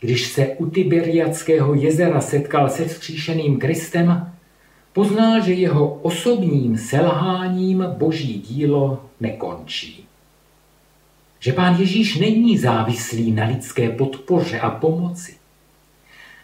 když 0.00 0.26
se 0.26 0.46
u 0.46 0.70
Tiberiackého 0.70 1.74
jezera 1.74 2.20
setkal 2.20 2.68
se 2.68 2.84
vzkříšeným 2.84 3.58
Kristem, 3.58 4.32
poznal, 4.92 5.40
že 5.40 5.52
jeho 5.52 5.94
osobním 5.94 6.78
selháním 6.78 7.84
boží 7.98 8.40
dílo 8.40 9.04
nekončí 9.20 10.06
že 11.46 11.52
pán 11.52 11.80
Ježíš 11.80 12.18
není 12.18 12.58
závislý 12.58 13.32
na 13.32 13.46
lidské 13.46 13.90
podpoře 13.90 14.60
a 14.60 14.70
pomoci, 14.70 15.36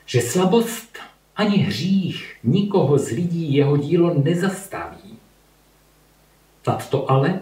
že 0.07 0.21
slabost 0.21 0.99
ani 1.37 1.57
hřích 1.57 2.37
nikoho 2.45 2.99
z 2.99 3.09
lidí 3.09 3.55
jeho 3.55 3.77
dílo 3.77 4.15
nezastaví. 4.15 5.19
Nad 6.67 6.91
to 6.91 7.11
ale, 7.11 7.41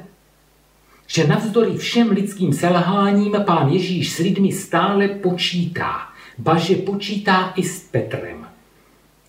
že 1.10 1.26
navzdory 1.26 1.76
všem 1.76 2.10
lidským 2.10 2.52
selháním 2.52 3.36
pán 3.46 3.68
Ježíš 3.68 4.12
s 4.12 4.18
lidmi 4.18 4.52
stále 4.52 5.08
počítá, 5.08 6.14
baže 6.38 6.76
počítá 6.76 7.52
i 7.56 7.62
s 7.62 7.80
Petrem, 7.90 8.46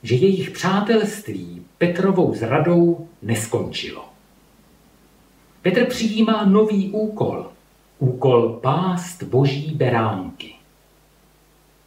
že 0.03 0.15
jejich 0.15 0.49
přátelství 0.49 1.65
Petrovou 1.77 2.35
zradou 2.35 3.07
neskončilo. 3.21 4.05
Petr 5.61 5.85
přijímá 5.85 6.45
nový 6.45 6.89
úkol– 6.89 7.51
úkol 8.01 8.49
pást 8.49 9.23
boží 9.23 9.71
beránky. 9.71 10.53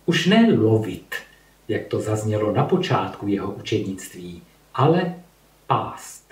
Už 0.07 0.27
ne 0.27 0.55
lovit, 0.55 1.15
jak 1.69 1.87
to 1.87 2.01
zaznělo 2.01 2.53
na 2.53 2.65
počátku 2.65 3.27
jeho 3.27 3.53
učednictví, 3.53 4.43
ale 4.75 5.15
pást. 5.67 6.24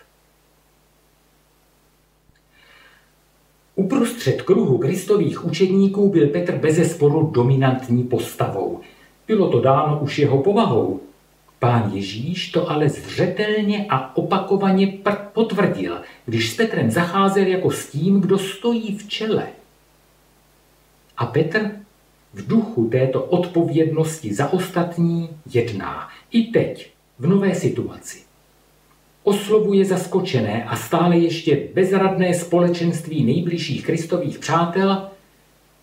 Uprostřed 3.82 4.42
kruhu 4.42 4.78
kristových 4.78 5.44
učedníků 5.44 6.08
byl 6.08 6.28
Petr 6.28 6.56
bezesporu 6.56 7.30
dominantní 7.34 8.04
postavou. 8.04 8.80
Bylo 9.26 9.48
to 9.48 9.60
dáno 9.60 9.98
už 10.02 10.18
jeho 10.18 10.42
povahou. 10.42 11.00
Pán 11.58 11.90
Ježíš 11.94 12.50
to 12.50 12.70
ale 12.70 12.88
zřetelně 12.88 13.86
a 13.88 14.16
opakovaně 14.16 14.98
potvrdil, 15.32 16.00
když 16.26 16.50
s 16.50 16.56
Petrem 16.56 16.90
zacházel 16.90 17.46
jako 17.46 17.70
s 17.70 17.86
tím, 17.86 18.20
kdo 18.20 18.38
stojí 18.38 18.98
v 18.98 19.08
čele– 19.08 19.46
a 21.16 21.26
Petr 21.26 21.70
v 22.34 22.46
duchu 22.46 22.88
této 22.88 23.24
odpovědnosti 23.24 24.34
za 24.34 24.52
ostatní 24.52 25.28
jedná. 25.52 26.08
I 26.30 26.42
teď, 26.42 26.92
v 27.18 27.26
nové 27.26 27.54
situaci. 27.54 28.18
Oslovuje 29.22 29.84
zaskočené 29.84 30.64
a 30.64 30.76
stále 30.76 31.18
ještě 31.18 31.68
bezradné 31.74 32.34
společenství 32.34 33.24
nejbližších 33.24 33.86
Kristových 33.86 34.38
přátel 34.38 35.10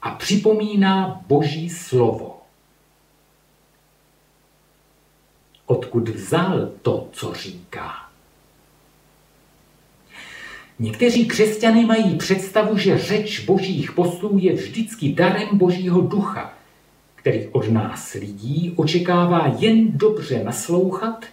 a 0.01 0.09
připomíná 0.09 1.21
Boží 1.27 1.69
slovo. 1.69 2.37
Odkud 5.65 6.09
vzal 6.09 6.71
to, 6.81 7.07
co 7.11 7.33
říká? 7.33 8.09
Někteří 10.79 11.27
křesťané 11.27 11.85
mají 11.85 12.17
představu, 12.17 12.77
že 12.77 12.97
řeč 12.97 13.39
božích 13.39 13.91
poslů 13.91 14.37
je 14.41 14.53
vždycky 14.53 15.13
darem 15.13 15.57
božího 15.57 16.01
ducha, 16.01 16.53
který 17.15 17.47
od 17.47 17.71
nás 17.71 18.13
lidí 18.13 18.73
očekává 18.75 19.55
jen 19.57 19.97
dobře 19.97 20.43
naslouchat 20.43 21.25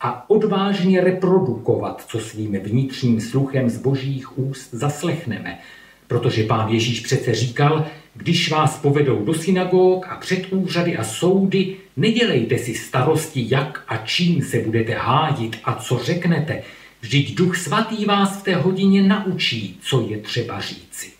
a 0.00 0.30
odvážně 0.30 1.00
reprodukovat, 1.00 2.04
co 2.08 2.18
svým 2.18 2.52
vnitřním 2.52 3.20
sluchem 3.20 3.70
z 3.70 3.78
božích 3.78 4.38
úst 4.38 4.68
zaslechneme. 4.74 5.58
Protože 6.06 6.44
pán 6.44 6.68
Ježíš 6.68 7.00
přece 7.00 7.34
říkal, 7.34 7.86
když 8.14 8.50
vás 8.50 8.78
povedou 8.78 9.24
do 9.24 9.34
synagóg 9.34 10.06
a 10.08 10.16
před 10.16 10.52
úřady 10.52 10.96
a 10.96 11.04
soudy, 11.04 11.76
nedělejte 11.96 12.58
si 12.58 12.74
starosti, 12.74 13.46
jak 13.48 13.84
a 13.88 13.96
čím 13.96 14.42
se 14.42 14.58
budete 14.58 14.94
hádit 14.94 15.56
a 15.64 15.74
co 15.74 15.98
řeknete, 15.98 16.62
Vždyť 17.00 17.34
Duch 17.34 17.56
Svatý 17.56 18.04
vás 18.04 18.36
v 18.36 18.42
té 18.42 18.56
hodině 18.56 19.02
naučí, 19.02 19.78
co 19.82 20.08
je 20.08 20.18
třeba 20.18 20.60
říci. 20.60 21.12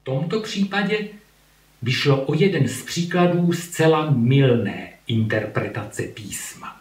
V 0.00 0.04
tomto 0.04 0.40
případě 0.40 1.08
by 1.82 1.92
šlo 1.92 2.22
o 2.22 2.34
jeden 2.34 2.68
z 2.68 2.82
příkladů 2.82 3.52
zcela 3.52 4.10
milné 4.10 4.92
interpretace 5.06 6.02
písma. 6.02 6.80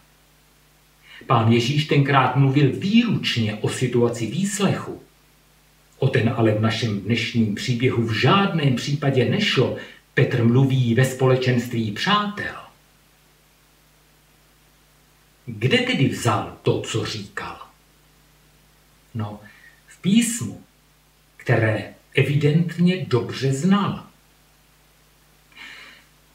Pán 1.27 1.51
Ježíš 1.51 1.85
tenkrát 1.85 2.35
mluvil 2.35 2.71
výručně 2.71 3.55
o 3.55 3.69
situaci 3.69 4.25
výslechu, 4.25 5.01
O 5.97 6.07
ten 6.07 6.33
ale 6.38 6.51
v 6.51 6.61
našem 6.61 7.01
dnešním 7.01 7.55
příběhu 7.55 8.03
v 8.03 8.13
žádném 8.13 8.75
případě 8.75 9.25
nešlo. 9.25 9.77
Petr 10.13 10.43
mluví 10.43 10.95
ve 10.95 11.05
společenství 11.05 11.91
přátel. 11.91 12.55
Kde 15.45 15.77
tedy 15.77 16.07
vzal 16.07 16.57
to, 16.61 16.81
co 16.81 17.05
říkal? 17.05 17.57
No, 19.13 19.39
v 19.88 20.01
písmu, 20.01 20.63
které 21.38 21.93
evidentně 22.13 23.05
dobře 23.05 23.53
znal. 23.53 24.03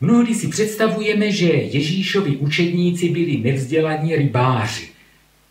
Mnohdy 0.03 0.35
si 0.35 0.49
představujeme, 0.49 1.31
že 1.31 1.47
Ježíšovi 1.47 2.37
učedníci 2.37 3.09
byli 3.09 3.37
nevzdělaní 3.37 4.17
rybáři. 4.17 4.89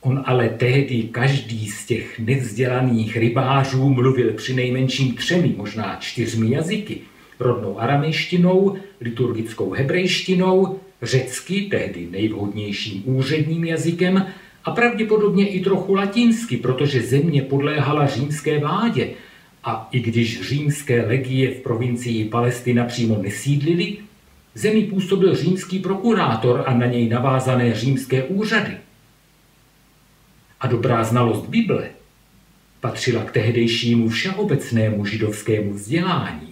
On 0.02 0.24
ale 0.26 0.50
tehdy 0.50 1.04
každý 1.04 1.68
z 1.68 1.86
těch 1.86 2.20
nevzdělaných 2.20 3.18
rybářů 3.18 3.90
mluvil 3.90 4.34
při 4.34 4.54
nejmenším 4.54 5.16
třemi, 5.16 5.54
možná 5.58 5.98
čtyřmi 6.00 6.52
jazyky. 6.52 6.98
Rodnou 7.40 7.80
aramejštinou, 7.80 8.76
liturgickou 9.02 9.72
hebrejštinou, 9.72 10.80
řecky, 11.02 11.62
tehdy 11.62 12.08
nejvhodnějším 12.12 13.04
úředním 13.06 13.66
jazykem, 13.66 14.26
a 14.66 14.72
pravděpodobně 14.72 15.48
i 15.48 15.60
trochu 15.60 15.94
latinsky, 15.94 16.58
protože 16.58 17.02
země 17.02 17.42
podléhala 17.42 18.08
římské 18.08 18.60
vládě. 18.60 19.10
A 19.64 19.90
i 19.92 20.00
když 20.00 20.42
římské 20.42 21.06
legie 21.06 21.52
v 21.52 21.60
provincii 21.62 22.26
Palestina 22.26 22.86
přímo 22.86 23.18
nesídlili, 23.22 23.98
zemi 24.56 24.84
působil 24.84 25.36
římský 25.36 25.80
prokurátor 25.80 26.64
a 26.68 26.74
na 26.74 26.86
něj 26.86 27.10
navázané 27.10 27.76
římské 27.76 28.24
úřady. 28.24 28.78
A 30.60 30.68
dobrá 30.68 31.04
znalost 31.04 31.46
Bible 31.46 31.90
patřila 32.80 33.24
k 33.24 33.32
tehdejšímu 33.32 34.10
všeobecnému 34.10 35.06
židovskému 35.06 35.74
vzdělání. 35.74 36.50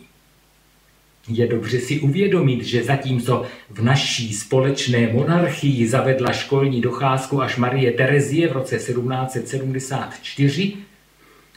Je 1.29 1.47
dobře 1.47 1.79
si 1.79 1.99
uvědomit, 1.99 2.63
že 2.63 2.83
zatímco 2.83 3.45
v 3.69 3.83
naší 3.83 4.33
společné 4.33 5.13
monarchii 5.13 5.87
zavedla 5.87 6.33
školní 6.33 6.81
docházku 6.81 7.41
až 7.41 7.57
Marie 7.57 7.91
Terezie 7.91 8.47
v 8.47 8.51
roce 8.51 8.75
1774 8.75 10.73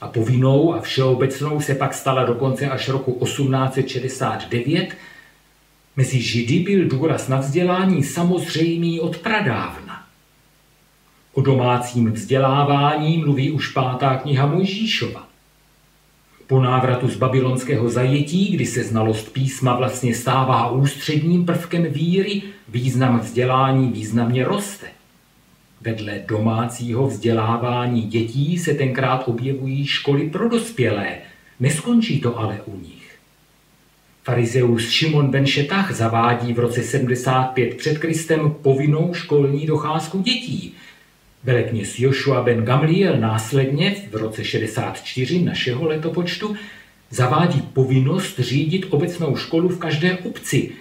a 0.00 0.08
povinnou 0.08 0.74
a 0.74 0.80
všeobecnou 0.80 1.60
se 1.60 1.74
pak 1.74 1.94
stala 1.94 2.24
dokonce 2.24 2.68
až 2.68 2.88
roku 2.88 3.24
1869, 3.24 4.96
mezi 6.00 6.20
Židy 6.20 6.58
byl 6.58 6.88
důraz 6.88 7.28
na 7.28 7.40
vzdělání 7.40 8.04
samozřejmý 8.04 9.00
od 9.00 9.18
pradávna. 9.18 10.04
O 11.32 11.40
domácím 11.40 12.12
vzdělávání 12.12 13.18
mluví 13.18 13.50
už 13.50 13.68
pátá 13.68 14.16
kniha 14.16 14.46
Mojžíšova. 14.46 15.28
Po 16.46 16.60
návratu 16.60 17.08
z 17.08 17.16
babylonského 17.16 17.90
zajetí, 17.90 18.52
kdy 18.52 18.66
se 18.66 18.84
znalost 18.84 19.32
písma 19.32 19.76
vlastně 19.76 20.14
stává 20.14 20.70
ústředním 20.70 21.46
prvkem 21.46 21.82
víry, 21.82 22.42
význam 22.68 23.20
vzdělání 23.20 23.92
významně 23.92 24.44
roste. 24.44 24.86
Vedle 25.80 26.22
domácího 26.28 27.06
vzdělávání 27.06 28.02
dětí 28.02 28.58
se 28.58 28.74
tenkrát 28.74 29.28
objevují 29.28 29.86
školy 29.86 30.30
pro 30.30 30.48
dospělé. 30.48 31.16
Neskončí 31.60 32.20
to 32.20 32.38
ale 32.38 32.60
u 32.66 32.76
nich. 32.76 32.99
Farizeus 34.22 34.90
Šimon 34.90 35.30
ben 35.30 35.46
Šetach 35.46 35.92
zavádí 35.92 36.52
v 36.52 36.58
roce 36.58 36.82
75 36.82 37.76
před 37.76 37.98
Kristem 37.98 38.54
povinnou 38.62 39.14
školní 39.14 39.66
docházku 39.66 40.22
dětí– 40.22 40.74
Velekněz 41.44 41.98
Joshua 41.98 42.42
ben 42.42 42.64
Gamliel 42.64 43.16
následně 43.16 43.96
v 44.10 44.14
roce 44.14 44.44
64 44.44 45.42
našeho 45.42 45.86
letopočtu 45.86 46.56
zavádí 47.10 47.62
povinnost 47.62 48.38
řídit 48.38 48.86
obecnou 48.90 49.36
školu 49.36 49.68
v 49.68 49.78
každé 49.78 50.18
obci. 50.18 50.72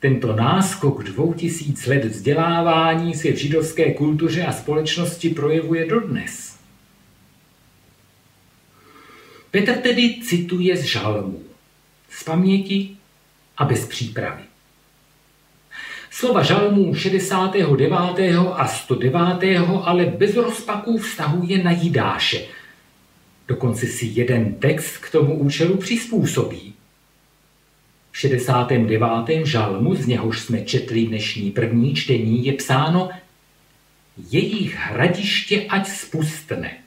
Tento 0.00 0.36
náskok 0.36 1.04
dvou 1.04 1.32
tisíc 1.32 1.86
let 1.86 2.04
vzdělávání 2.04 3.14
se 3.14 3.32
v 3.32 3.36
židovské 3.36 3.94
kultuře 3.94 4.42
a 4.42 4.52
společnosti 4.52 5.30
projevuje 5.30 5.86
dodnes. 5.86 6.58
Petr 9.50 9.72
tedy 9.72 10.20
cituje 10.22 10.76
z 10.76 10.82
žalmů, 10.82 11.42
z 12.10 12.24
paměti 12.24 12.96
a 13.56 13.64
bez 13.64 13.86
přípravy. 13.86 14.42
Slova 16.10 16.42
žalmů 16.42 16.94
69. 16.94 18.00
a 18.54 18.66
109. 18.66 19.20
ale 19.84 20.04
bez 20.04 20.36
rozpaků 20.36 20.98
vztahuje 20.98 21.64
na 21.64 21.70
Jidáše. 21.70 22.44
Dokonce 23.48 23.86
si 23.86 24.06
jeden 24.06 24.54
text 24.54 24.96
k 24.98 25.10
tomu 25.10 25.34
účelu 25.34 25.76
přizpůsobí. 25.76 26.74
V 28.10 28.18
69. 28.18 29.46
žalmu, 29.46 29.94
z 29.94 30.06
něhož 30.06 30.40
jsme 30.40 30.60
četli 30.60 31.06
dnešní 31.06 31.50
první 31.50 31.94
čtení, 31.94 32.46
je 32.46 32.52
psáno 32.52 33.10
Jejich 34.30 34.74
hradiště 34.74 35.66
ať 35.68 35.88
spustne, 35.88 36.78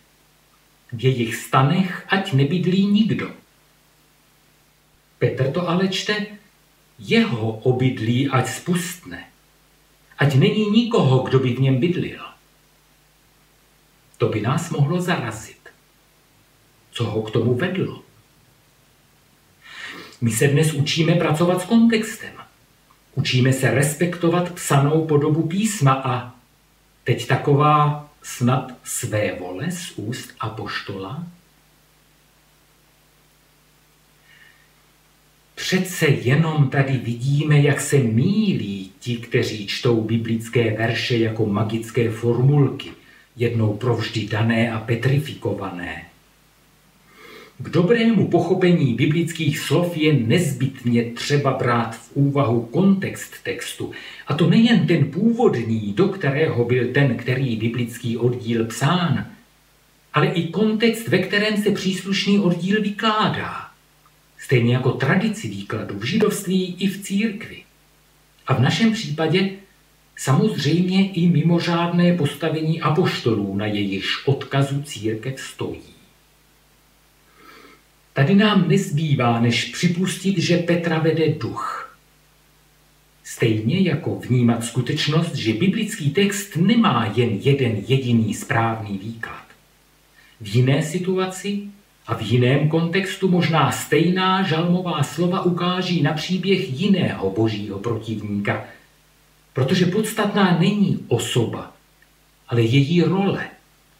v 0.93 1.03
jejich 1.03 1.35
stanech 1.35 2.05
ať 2.07 2.33
nebydlí 2.33 2.85
nikdo. 2.85 3.40
Petr 5.21 5.51
to 5.53 5.69
ale 5.69 5.85
čte 5.87 6.41
jeho 6.97 7.61
obydlí 7.61 8.33
ať 8.33 8.45
spustne. 8.49 9.29
Ať 10.17 10.33
není 10.41 10.65
nikoho, 10.73 11.21
kdo 11.29 11.39
by 11.39 11.49
v 11.53 11.59
něm 11.59 11.77
bydlil. 11.77 12.21
To 14.17 14.29
by 14.29 14.41
nás 14.41 14.69
mohlo 14.69 15.01
zarazit. 15.01 15.69
Co 16.91 17.03
ho 17.03 17.21
k 17.21 17.31
tomu 17.31 17.53
vedlo? 17.53 18.01
My 20.21 20.31
se 20.31 20.47
dnes 20.47 20.73
učíme 20.73 21.15
pracovat 21.15 21.61
s 21.61 21.65
kontextem. 21.65 22.33
Učíme 23.15 23.53
se 23.53 23.71
respektovat 23.71 24.51
psanou 24.51 25.05
podobu 25.05 25.47
písma 25.47 25.93
a 25.93 26.35
teď 27.03 27.27
taková 27.27 28.09
snad 28.23 28.73
své 28.83 29.39
vole 29.39 29.71
z 29.71 29.91
úst 29.95 30.33
apoštola 30.39 31.23
Přece 35.61 36.05
jenom 36.05 36.69
tady 36.69 36.97
vidíme, 36.97 37.59
jak 37.59 37.81
se 37.81 37.97
mílí 37.97 38.91
ti, 38.99 39.15
kteří 39.15 39.67
čtou 39.67 40.01
biblické 40.01 40.77
verše 40.77 41.17
jako 41.17 41.45
magické 41.45 42.09
formulky, 42.09 42.89
jednou 43.35 43.73
provždy 43.73 44.27
dané 44.27 44.71
a 44.71 44.79
petrifikované. 44.79 46.05
K 47.57 47.69
dobrému 47.69 48.27
pochopení 48.27 48.93
biblických 48.93 49.59
slov 49.59 49.97
je 49.97 50.13
nezbytně 50.13 51.03
třeba 51.03 51.53
brát 51.53 51.95
v 51.95 52.11
úvahu 52.13 52.61
kontext 52.61 53.33
textu, 53.43 53.91
a 54.27 54.33
to 54.33 54.49
nejen 54.49 54.87
ten 54.87 55.11
původní, 55.11 55.93
do 55.93 56.07
kterého 56.07 56.65
byl 56.65 56.87
ten, 56.93 57.15
který 57.15 57.55
biblický 57.55 58.17
oddíl 58.17 58.65
psán, 58.65 59.25
ale 60.13 60.27
i 60.27 60.47
kontext, 60.47 61.07
ve 61.07 61.17
kterém 61.17 61.57
se 61.57 61.71
příslušný 61.71 62.39
oddíl 62.39 62.81
vykládá 62.81 63.70
stejně 64.51 64.73
jako 64.73 64.91
tradici 64.91 65.47
výkladu 65.47 65.99
v 65.99 66.03
židovství 66.03 66.75
i 66.79 66.87
v 66.87 67.01
církvi. 67.01 67.63
A 68.47 68.53
v 68.53 68.61
našem 68.61 68.93
případě 68.93 69.49
samozřejmě 70.17 71.11
i 71.11 71.27
mimořádné 71.27 72.17
postavení 72.17 72.81
apoštolů, 72.81 73.55
na 73.55 73.65
jejichž 73.65 74.27
odkazu 74.27 74.83
církev 74.83 75.39
stojí. 75.39 75.93
Tady 78.13 78.35
nám 78.35 78.67
nezbývá, 78.67 79.39
než 79.39 79.65
připustit, 79.65 80.37
že 80.37 80.57
Petra 80.57 80.99
vede 80.99 81.33
duch. 81.33 81.95
Stejně 83.23 83.79
jako 83.79 84.15
vnímat 84.15 84.63
skutečnost, 84.63 85.35
že 85.35 85.53
biblický 85.53 86.11
text 86.11 86.55
nemá 86.55 87.13
jen 87.15 87.29
jeden 87.29 87.83
jediný 87.87 88.33
správný 88.33 88.97
výklad. 88.97 89.45
V 90.41 90.55
jiné 90.55 90.83
situaci 90.83 91.61
a 92.11 92.15
v 92.15 92.21
jiném 92.21 92.69
kontextu 92.69 93.27
možná 93.27 93.71
stejná 93.71 94.43
žalmová 94.43 95.03
slova 95.03 95.41
ukáží 95.41 96.01
na 96.01 96.13
příběh 96.13 96.79
jiného 96.79 97.29
božího 97.29 97.79
protivníka, 97.79 98.65
protože 99.53 99.85
podstatná 99.85 100.57
není 100.59 101.05
osoba, 101.07 101.73
ale 102.47 102.61
její 102.61 103.01
role 103.01 103.47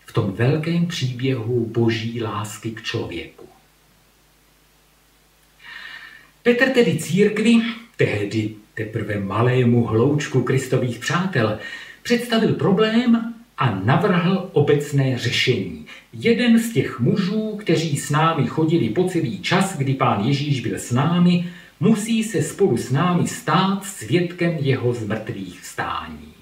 v 0.06 0.14
tom 0.14 0.32
velkém 0.32 0.86
příběhu 0.86 1.66
boží 1.66 2.24
lásky 2.24 2.72
k 2.72 2.82
člověku. 2.82 3.46
Petr 6.44 6.70
tedy 6.70 6.98
církvi, 6.98 7.62
tehdy 7.98 8.56
teprve 8.74 9.20
malému 9.20 9.86
hloučku 9.86 10.44
kristových 10.44 11.00
přátel, 11.00 11.60
představil 12.04 12.54
problém 12.54 13.34
a 13.58 13.76
navrhl 13.76 14.50
obecné 14.54 15.18
řešení. 15.18 15.81
Jeden 16.14 16.60
z 16.60 16.74
těch 16.74 17.00
mužů, 17.00 17.56
kteří 17.56 17.98
s 17.98 18.10
námi 18.10 18.48
chodili 18.48 18.90
po 18.90 19.10
celý 19.10 19.40
čas, 19.40 19.78
kdy 19.78 19.94
pán 19.94 20.26
Ježíš 20.26 20.60
byl 20.62 20.76
s 20.76 20.92
námi, 20.92 21.50
musí 21.80 22.24
se 22.24 22.44
spolu 22.44 22.78
s 22.78 22.92
námi 22.92 23.28
stát 23.28 23.86
svědkem 23.86 24.58
jeho 24.62 24.94
zmrtvých 24.94 25.62
vstání. 25.62 26.34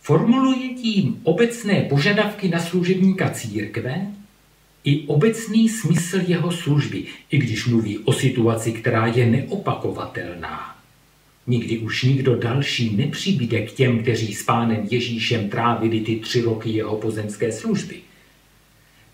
Formuluje 0.00 0.68
tím 0.74 1.20
obecné 1.22 1.80
požadavky 1.82 2.48
na 2.48 2.58
služebníka 2.58 3.30
církve 3.30 4.06
i 4.84 5.06
obecný 5.06 5.68
smysl 5.68 6.20
jeho 6.26 6.52
služby, 6.52 7.04
i 7.30 7.38
když 7.38 7.66
mluví 7.66 7.98
o 7.98 8.12
situaci, 8.12 8.72
která 8.72 9.06
je 9.06 9.26
neopakovatelná. 9.26 10.79
Nikdy 11.50 11.78
už 11.78 12.02
nikdo 12.02 12.36
další 12.36 12.96
nepřibyde 12.96 13.66
k 13.66 13.72
těm, 13.72 14.02
kteří 14.02 14.34
s 14.34 14.42
pánem 14.42 14.88
Ježíšem 14.90 15.48
trávili 15.48 16.00
ty 16.00 16.16
tři 16.16 16.42
roky 16.42 16.70
jeho 16.70 16.96
pozemské 16.96 17.52
služby. 17.52 17.96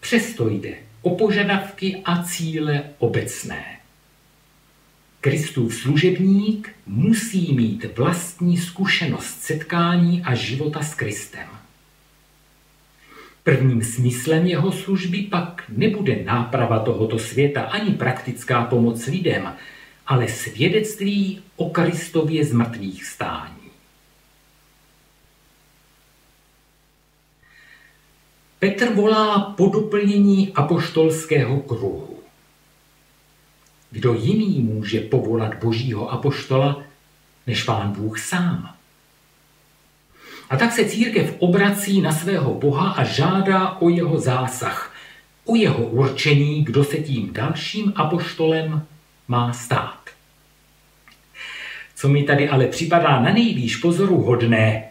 Přesto 0.01 0.49
jde 0.49 0.75
o 1.03 1.17
požadavky 1.17 2.03
a 2.05 2.23
cíle 2.23 2.85
obecné. 2.99 3.65
Kristův 5.21 5.75
služebník 5.75 6.71
musí 6.87 7.53
mít 7.53 7.97
vlastní 7.97 8.57
zkušenost 8.57 9.43
setkání 9.43 10.23
a 10.23 10.35
života 10.35 10.83
s 10.83 10.95
Kristem. 10.95 11.49
Prvním 13.45 13.83
smyslem 13.83 14.47
jeho 14.47 14.73
služby 14.73 15.19
pak 15.23 15.65
nebude 15.69 16.25
náprava 16.25 16.79
tohoto 16.79 17.19
světa 17.19 17.63
ani 17.63 17.91
praktická 17.91 18.65
pomoc 18.65 19.07
lidem, 19.07 19.53
ale 20.07 20.29
svědectví 20.29 21.43
o 21.57 21.71
Kristově 21.71 22.45
z 22.45 22.53
mrtvých 22.53 23.05
stání. 23.05 23.71
Petr 28.59 28.95
volá 28.95 29.41
po 29.41 29.69
doplnění 29.69 30.53
apoštolského 30.53 31.61
kruhu. 31.61 32.19
Kdo 33.91 34.15
jiný 34.15 34.63
může 34.63 35.01
povolat 35.01 35.55
božího 35.55 36.11
apoštola, 36.11 36.83
než 37.47 37.63
pán 37.63 37.93
Bůh 37.93 38.19
sám? 38.19 38.75
A 40.51 40.57
tak 40.57 40.73
se 40.73 40.85
církev 40.85 41.35
obrací 41.39 42.01
na 42.01 42.13
svého 42.13 42.55
Boha 42.55 42.91
a 42.91 43.05
žádá 43.05 43.71
o 43.71 43.89
jeho 43.89 44.21
zásah, 44.21 44.95
o 45.45 45.57
jeho 45.57 45.87
určení, 45.87 46.65
kdo 46.65 46.85
se 46.85 46.97
tím 46.97 47.33
dalším 47.33 47.93
apoštolem 47.97 48.87
má 49.29 49.53
stát. 49.53 49.96
Co 51.97 52.09
mi 52.09 52.23
tady 52.23 52.49
ale 52.49 52.67
připadá 52.67 53.21
na 53.21 53.33
nejvýš 53.33 53.77
pozoruhodné, 53.77 54.89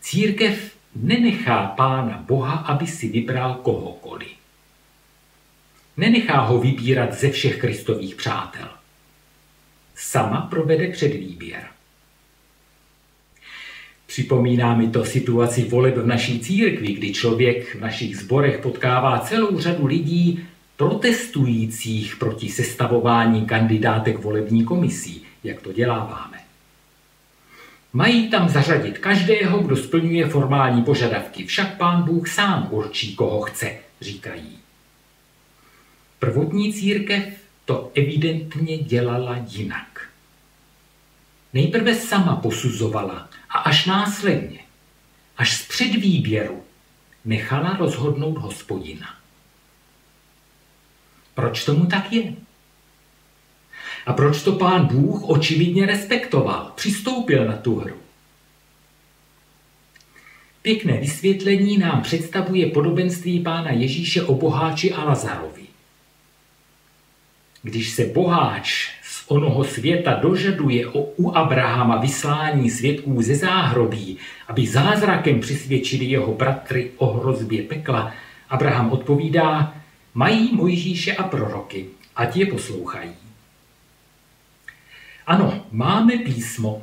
církev 0.00 0.76
nenechá 0.96 1.66
pána 1.66 2.24
Boha, 2.26 2.52
aby 2.52 2.86
si 2.86 3.08
vybral 3.08 3.54
kohokoliv. 3.54 4.28
Nenechá 5.96 6.40
ho 6.40 6.58
vybírat 6.58 7.14
ze 7.14 7.30
všech 7.30 7.60
kristových 7.60 8.14
přátel. 8.14 8.68
Sama 9.94 10.40
provede 10.40 10.88
předvýběr. 10.88 11.62
Připomíná 14.06 14.74
mi 14.74 14.88
to 14.88 15.04
situaci 15.04 15.64
voleb 15.64 15.96
v 15.96 16.06
naší 16.06 16.40
církvi, 16.40 16.92
kdy 16.92 17.12
člověk 17.12 17.74
v 17.74 17.80
našich 17.80 18.16
zborech 18.16 18.58
potkává 18.58 19.18
celou 19.18 19.60
řadu 19.60 19.86
lidí 19.86 20.46
protestujících 20.76 22.16
proti 22.16 22.48
sestavování 22.48 23.46
kandidátek 23.46 24.18
volební 24.18 24.64
komisí, 24.64 25.25
jak 25.46 25.62
to 25.62 25.72
děláváme. 25.72 26.40
Mají 27.92 28.30
tam 28.30 28.48
zařadit 28.48 28.98
každého, 28.98 29.58
kdo 29.58 29.76
splňuje 29.76 30.28
formální 30.28 30.82
požadavky, 30.82 31.44
však 31.46 31.76
pán 31.76 32.02
Bůh 32.02 32.28
sám 32.28 32.68
určí, 32.70 33.16
koho 33.16 33.40
chce, 33.40 33.78
říkají. 34.00 34.58
Prvotní 36.18 36.72
církev 36.72 37.24
to 37.64 37.92
evidentně 37.94 38.78
dělala 38.78 39.36
jinak. 39.48 40.08
Nejprve 41.52 41.94
sama 41.94 42.36
posuzovala 42.36 43.28
a 43.50 43.58
až 43.58 43.86
následně, 43.86 44.58
až 45.36 45.56
z 45.56 45.68
předvýběru, 45.68 46.64
nechala 47.24 47.76
rozhodnout 47.76 48.38
hospodina. 48.38 49.14
Proč 51.34 51.64
tomu 51.64 51.86
tak 51.86 52.12
je? 52.12 52.45
A 54.06 54.12
proč 54.12 54.42
to 54.42 54.52
pán 54.52 54.86
Bůh 54.86 55.22
očividně 55.22 55.86
respektoval, 55.86 56.72
přistoupil 56.74 57.44
na 57.44 57.56
tu 57.56 57.74
hru? 57.74 57.96
Pěkné 60.62 61.00
vysvětlení 61.00 61.78
nám 61.78 62.02
představuje 62.02 62.66
podobenství 62.66 63.40
pána 63.40 63.70
Ježíše 63.70 64.22
o 64.22 64.34
boháči 64.34 64.92
a 64.92 65.04
Lazarovi. 65.04 65.62
Když 67.62 67.90
se 67.90 68.04
boháč 68.04 68.90
z 69.02 69.24
onoho 69.26 69.64
světa 69.64 70.14
dožaduje 70.14 70.86
o 70.86 71.00
u 71.00 71.30
Abrahama 71.30 71.96
vyslání 71.96 72.70
svědků 72.70 73.22
ze 73.22 73.34
záhrobí, 73.34 74.18
aby 74.48 74.66
zázrakem 74.66 75.40
přisvědčili 75.40 76.04
jeho 76.04 76.34
bratry 76.34 76.90
o 76.96 77.06
hrozbě 77.06 77.62
pekla, 77.62 78.12
Abraham 78.48 78.90
odpovídá, 78.92 79.74
mají 80.14 80.50
Mojžíše 80.52 81.12
a 81.12 81.22
proroky, 81.22 81.86
ať 82.16 82.36
je 82.36 82.46
poslouchají. 82.46 83.25
Ano, 85.26 85.66
máme 85.72 86.18
písmo, 86.18 86.82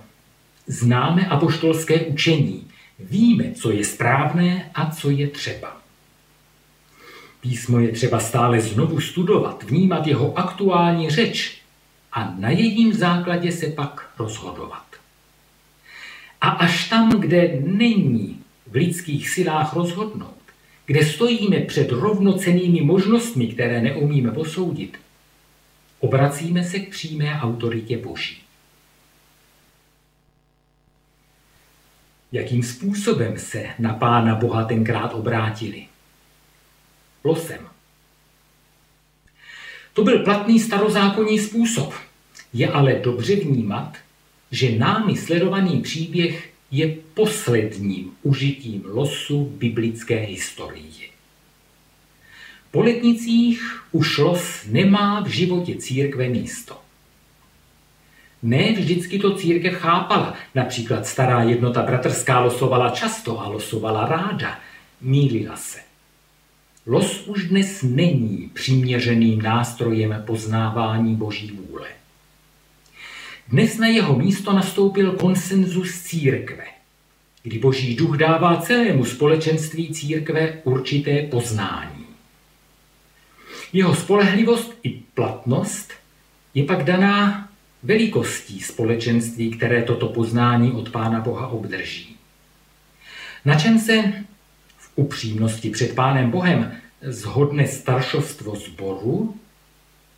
známe 0.68 1.28
apoštolské 1.28 2.00
učení, 2.02 2.68
víme, 3.00 3.52
co 3.52 3.72
je 3.72 3.86
správné 3.86 4.72
a 4.74 4.91
co 4.91 5.10
je 5.10 5.28
třeba. 5.28 5.78
Písmo 7.41 7.80
je 7.80 7.91
třeba 7.91 8.20
stále 8.20 8.62
znovu 8.62 9.02
studovat, 9.02 9.64
vnímat 9.64 10.08
jeho 10.08 10.39
aktuální 10.39 11.10
řeč 11.10 11.58
a 12.12 12.36
na 12.39 12.50
jejím 12.50 12.94
základě 12.94 13.52
se 13.52 13.68
pak 13.68 14.10
rozhodovat. 14.20 14.86
A 16.41 16.50
až 16.50 16.89
tam, 16.89 17.20
kde 17.20 17.62
není 17.66 18.41
v 18.68 18.76
lidských 18.76 19.30
silách 19.30 19.74
rozhodnout, 19.74 20.44
kde 20.86 21.06
stojíme 21.06 21.60
před 21.60 21.91
rovnocenými 21.91 22.82
možnostmi, 22.82 23.48
které 23.48 23.82
neumíme 23.82 24.32
posoudit, 24.32 24.98
obracíme 26.04 26.64
se 26.64 26.80
k 26.80 26.89
přímé 26.89 27.39
autoritě 27.41 27.97
Boží. 27.97 28.43
Jakým 32.32 32.64
způsobem 32.64 33.39
se 33.39 33.66
na 33.80 33.93
Pána 33.93 34.36
Boha 34.36 34.64
tenkrát 34.66 35.14
obrátili? 35.14 35.88
losem. 37.24 37.68
To 39.93 40.04
byl 40.04 40.24
platný 40.24 40.60
starozákonní 40.60 41.39
způsob. 41.39 41.93
Je 42.54 42.68
ale 42.68 42.93
dobře 42.93 43.36
vnímat, 43.36 43.97
že 44.51 44.78
námi 44.78 45.18
sledovaný 45.18 45.82
příběh 45.82 46.54
je 46.72 46.95
posledním 47.14 48.12
užitím 48.24 48.84
losu 48.86 49.45
biblické 49.45 50.16
historie. 50.16 51.03
Po 52.74 52.82
letnicích 52.82 53.82
už 53.91 54.17
los 54.17 54.65
nemá 54.65 55.21
v 55.21 55.28
životě 55.28 55.76
církve 55.76 56.30
místo. 56.30 56.78
Ne 58.43 58.71
vždycky 58.71 59.19
to 59.19 59.36
církev 59.36 59.74
chápala. 59.74 60.34
Například 60.55 61.05
stará 61.05 61.43
jednota 61.43 61.82
bratrská 61.82 62.39
losovala 62.39 62.89
často 62.89 63.41
a 63.41 63.47
losovala 63.47 64.07
ráda. 64.07 64.59
Mýlila 65.01 65.55
se. 65.55 65.80
Los 66.86 67.28
už 67.28 67.43
dnes 67.43 67.84
není 67.84 68.49
přiměřeným 68.53 69.41
nástrojem 69.41 70.24
poznávání 70.28 71.15
Boží 71.15 71.51
vůle. 71.51 71.88
Dnes 73.47 73.78
na 73.78 73.88
jeho 73.88 74.17
místo 74.17 74.53
nastoupil 74.53 75.11
konsenzus 75.11 76.01
církve, 76.01 76.65
kdy 77.43 77.59
Boží 77.59 77.95
duch 77.95 78.17
dává 78.17 78.57
celému 78.57 79.05
společenství 79.05 79.93
církve 79.93 80.61
určité 80.63 81.21
poznání. 81.21 81.93
Jeho 83.74 83.95
spolehlivost 83.95 84.74
i 84.84 84.89
platnost 84.89 85.93
je 86.53 86.63
pak 86.63 86.84
daná 86.84 87.49
velikostí 87.84 88.59
společenství, 88.59 89.51
které 89.51 89.84
toto 89.84 90.07
poznání 90.07 90.71
od 90.71 90.89
Pána 90.89 91.19
Boha 91.19 91.47
obdrží. 91.47 92.15
Na 93.45 93.59
čem 93.59 93.80
se 93.80 94.13
upřímnosti 94.95 95.69
před 95.69 95.95
Pánem 95.95 96.32
Bohem 96.32 96.71
zhodne 97.01 97.67
staršovstvo 97.67 98.55
zboru, 98.55 99.39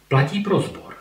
platí 0.08 0.40
pro 0.40 0.62
zbor. 0.62 0.96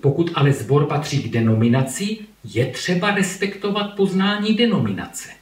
Pokud 0.00 0.30
ale 0.34 0.52
zbor 0.52 0.86
patří 0.86 1.22
k 1.22 1.32
denominaci, 1.32 2.18
je 2.44 2.66
třeba 2.66 3.14
respektovat 3.14 3.94
poznání 3.96 4.54
denominace. 4.54 5.39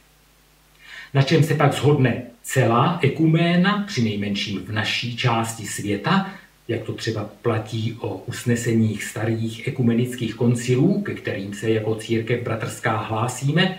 Na 1.13 1.21
čem 1.21 1.43
se 1.43 1.55
pak 1.55 1.73
zhodne 1.73 2.23
celá 2.41 2.99
ekuména, 3.01 3.83
při 3.87 4.03
nejmenším 4.03 4.65
v 4.65 4.71
naší 4.71 5.17
části 5.17 5.67
světa, 5.67 6.31
jak 6.67 6.83
to 6.83 6.93
třeba 6.93 7.29
platí 7.41 7.97
o 7.99 8.17
usneseních 8.17 9.03
starých 9.03 9.67
ekumenických 9.67 10.35
koncilů, 10.35 11.01
ke 11.01 11.13
kterým 11.13 11.53
se 11.53 11.69
jako 11.69 11.95
církev 11.95 12.43
bratrská 12.43 12.97
hlásíme, 12.97 13.77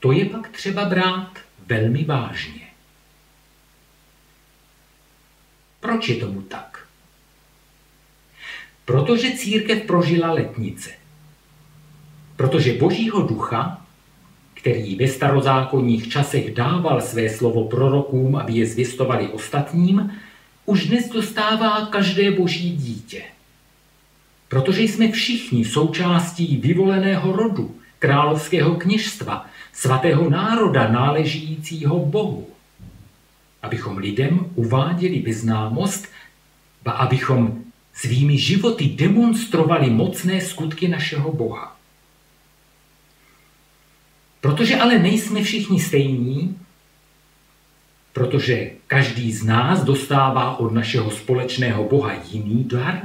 to 0.00 0.12
je 0.12 0.24
pak 0.24 0.48
třeba 0.48 0.84
brát 0.84 1.38
velmi 1.66 2.04
vážně. 2.04 2.60
Proč 5.80 6.08
je 6.08 6.16
tomu 6.16 6.42
tak? 6.42 6.86
Protože 8.84 9.30
církev 9.30 9.82
prožila 9.82 10.32
letnice. 10.32 10.90
Protože 12.36 12.72
božího 12.72 13.22
ducha 13.22 13.77
který 14.58 14.96
ve 14.96 15.08
starozákonních 15.08 16.08
časech 16.08 16.54
dával 16.54 17.00
své 17.00 17.28
slovo 17.28 17.64
prorokům, 17.64 18.36
aby 18.36 18.52
je 18.52 18.66
zvěstovali 18.66 19.28
ostatním, 19.28 20.12
už 20.66 20.86
dnes 20.86 21.08
dostává 21.08 21.86
každé 21.86 22.30
boží 22.30 22.70
dítě. 22.76 23.22
Protože 24.48 24.82
jsme 24.82 25.12
všichni 25.12 25.64
součástí 25.64 26.56
vyvoleného 26.56 27.32
rodu, 27.32 27.74
královského 27.98 28.74
kněžstva, 28.74 29.46
svatého 29.72 30.30
národa 30.30 30.88
náležícího 30.88 31.98
Bohu. 32.06 32.46
Abychom 33.62 33.98
lidem 33.98 34.50
uváděli 34.54 35.18
vyznámost, 35.18 36.06
a 36.88 36.90
abychom 36.90 37.64
svými 37.94 38.38
životy 38.38 38.88
demonstrovali 38.88 39.90
mocné 39.90 40.40
skutky 40.40 40.88
našeho 40.88 41.32
Boha. 41.32 41.77
Protože 44.40 44.76
ale 44.76 44.98
nejsme 44.98 45.42
všichni 45.42 45.80
stejní, 45.80 46.58
protože 48.12 48.70
každý 48.86 49.32
z 49.32 49.44
nás 49.44 49.84
dostává 49.84 50.56
od 50.56 50.72
našeho 50.72 51.10
společného 51.10 51.84
Boha 51.84 52.12
jiný 52.30 52.64
dar, 52.64 53.02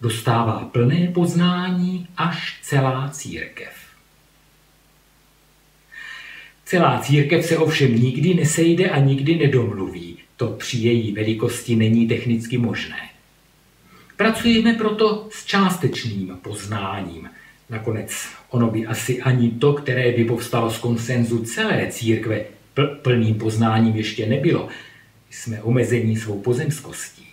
dostává 0.00 0.58
plné 0.72 1.08
poznání 1.14 2.08
až 2.16 2.58
celá 2.62 3.08
církev. 3.08 3.72
Celá 6.64 6.98
církev 6.98 7.46
se 7.46 7.58
ovšem 7.58 8.02
nikdy 8.02 8.34
nesejde 8.34 8.90
a 8.90 8.98
nikdy 8.98 9.36
nedomluví. 9.36 10.18
To 10.36 10.46
při 10.46 10.78
její 10.78 11.12
velikosti 11.12 11.76
není 11.76 12.08
technicky 12.08 12.58
možné. 12.58 13.10
Pracujeme 14.16 14.74
proto 14.74 15.28
s 15.32 15.44
částečným 15.44 16.38
poznáním. 16.42 17.30
Nakonec 17.70 18.12
ono 18.50 18.70
by 18.70 18.86
asi 18.86 19.22
ani 19.22 19.50
to, 19.50 19.72
které 19.72 20.12
by 20.12 20.24
povstalo 20.24 20.70
z 20.70 20.78
konsenzu 20.78 21.44
celé 21.44 21.86
církve, 21.90 22.44
pl- 22.74 22.96
plným 23.02 23.34
poznáním 23.34 23.96
ještě 23.96 24.26
nebylo. 24.26 24.68
Jsme 25.30 25.62
omezení 25.62 26.16
svou 26.16 26.40
pozemskostí. 26.40 27.26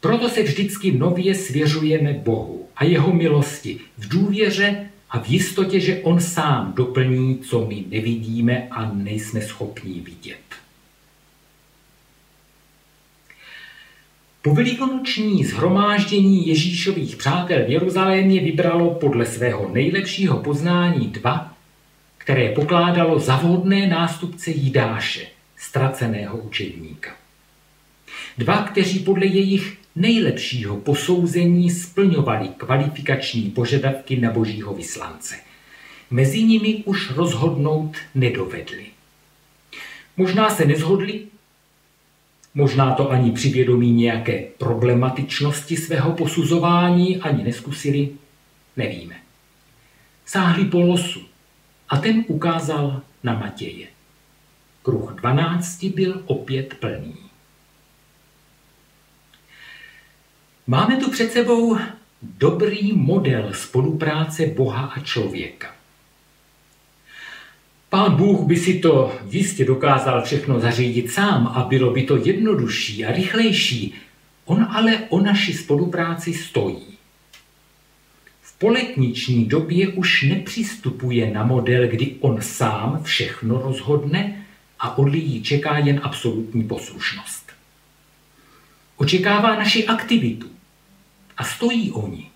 Proto 0.00 0.28
se 0.28 0.42
vždycky 0.42 0.92
nově 0.92 1.34
svěřujeme 1.34 2.12
Bohu 2.12 2.68
a 2.76 2.84
jeho 2.84 3.12
milosti 3.12 3.78
v 3.98 4.08
důvěře 4.08 4.86
a 5.10 5.18
v 5.18 5.28
jistotě, 5.28 5.80
že 5.80 5.98
On 6.02 6.20
sám 6.20 6.72
doplní, 6.76 7.38
co 7.38 7.66
my 7.66 7.84
nevidíme 7.90 8.68
a 8.70 8.92
nejsme 8.92 9.40
schopní 9.40 10.00
vidět. 10.00 10.45
Po 14.46 14.54
velikonoční 14.54 15.44
zhromáždění 15.44 16.48
Ježíšových 16.48 17.16
přátel 17.16 17.64
v 17.66 17.70
Jeruzalémě 17.70 18.40
vybralo 18.40 18.94
podle 18.94 19.26
svého 19.26 19.70
nejlepšího 19.74 20.38
poznání 20.38 21.06
dva, 21.06 21.54
které 22.18 22.48
pokládalo 22.48 23.18
za 23.18 23.36
vhodné 23.36 23.86
nástupce 23.86 24.50
Jidáše, 24.50 25.26
ztraceného 25.56 26.38
učedníka. 26.38 27.10
Dva, 28.38 28.62
kteří 28.62 28.98
podle 28.98 29.26
jejich 29.26 29.78
nejlepšího 29.96 30.76
posouzení 30.76 31.70
splňovali 31.70 32.48
kvalifikační 32.48 33.50
požadavky 33.50 34.20
na 34.20 34.30
božího 34.30 34.74
vyslance. 34.74 35.34
Mezi 36.10 36.42
nimi 36.42 36.82
už 36.84 37.10
rozhodnout 37.10 37.96
nedovedli. 38.14 38.86
Možná 40.16 40.50
se 40.50 40.64
nezhodli, 40.64 41.22
možná 42.56 42.94
to 42.94 43.10
ani 43.10 43.32
při 43.32 43.48
vědomí 43.48 43.92
nějaké 43.92 44.44
problematičnosti 44.58 45.76
svého 45.76 46.12
posuzování 46.12 47.20
ani 47.20 47.44
neskusili, 47.44 48.08
nevíme. 48.76 49.16
Sáhli 50.26 50.64
po 50.64 50.80
losu 50.80 51.20
a 51.88 51.96
ten 51.96 52.24
ukázal 52.28 53.02
na 53.22 53.38
Matěje. 53.38 53.86
Kruh 54.82 55.12
12 55.14 55.84
byl 55.84 56.22
opět 56.26 56.74
plný. 56.74 57.16
Máme 60.66 60.96
tu 60.96 61.10
před 61.10 61.32
sebou 61.32 61.78
dobrý 62.22 62.92
model 62.92 63.52
spolupráce 63.52 64.46
Boha 64.46 64.86
a 64.86 65.00
člověka. 65.00 65.75
Pán 67.90 68.16
Bůh 68.16 68.46
by 68.46 68.56
si 68.56 68.78
to 68.78 69.18
jistě 69.30 69.64
dokázal 69.64 70.22
všechno 70.22 70.60
zařídit 70.60 71.10
sám 71.10 71.46
a 71.46 71.64
bylo 71.64 71.90
by 71.90 72.02
to 72.02 72.16
jednodušší 72.16 73.04
a 73.04 73.12
rychlejší. 73.12 73.94
On 74.44 74.66
ale 74.70 74.98
o 75.08 75.20
naši 75.20 75.54
spolupráci 75.54 76.34
stojí. 76.34 76.82
V 78.42 78.58
poletniční 78.58 79.44
době 79.44 79.88
už 79.88 80.22
nepřistupuje 80.22 81.30
na 81.30 81.44
model, 81.44 81.88
kdy 81.88 82.14
on 82.20 82.42
sám 82.42 83.02
všechno 83.02 83.62
rozhodne 83.62 84.46
a 84.80 84.98
od 84.98 85.08
lidí 85.08 85.42
čeká 85.42 85.78
jen 85.78 86.00
absolutní 86.02 86.64
poslušnost. 86.64 87.52
Očekává 88.96 89.56
naši 89.56 89.86
aktivitu, 89.86 90.46
a 91.36 91.44
stojí 91.44 91.92
oni. 91.92 92.30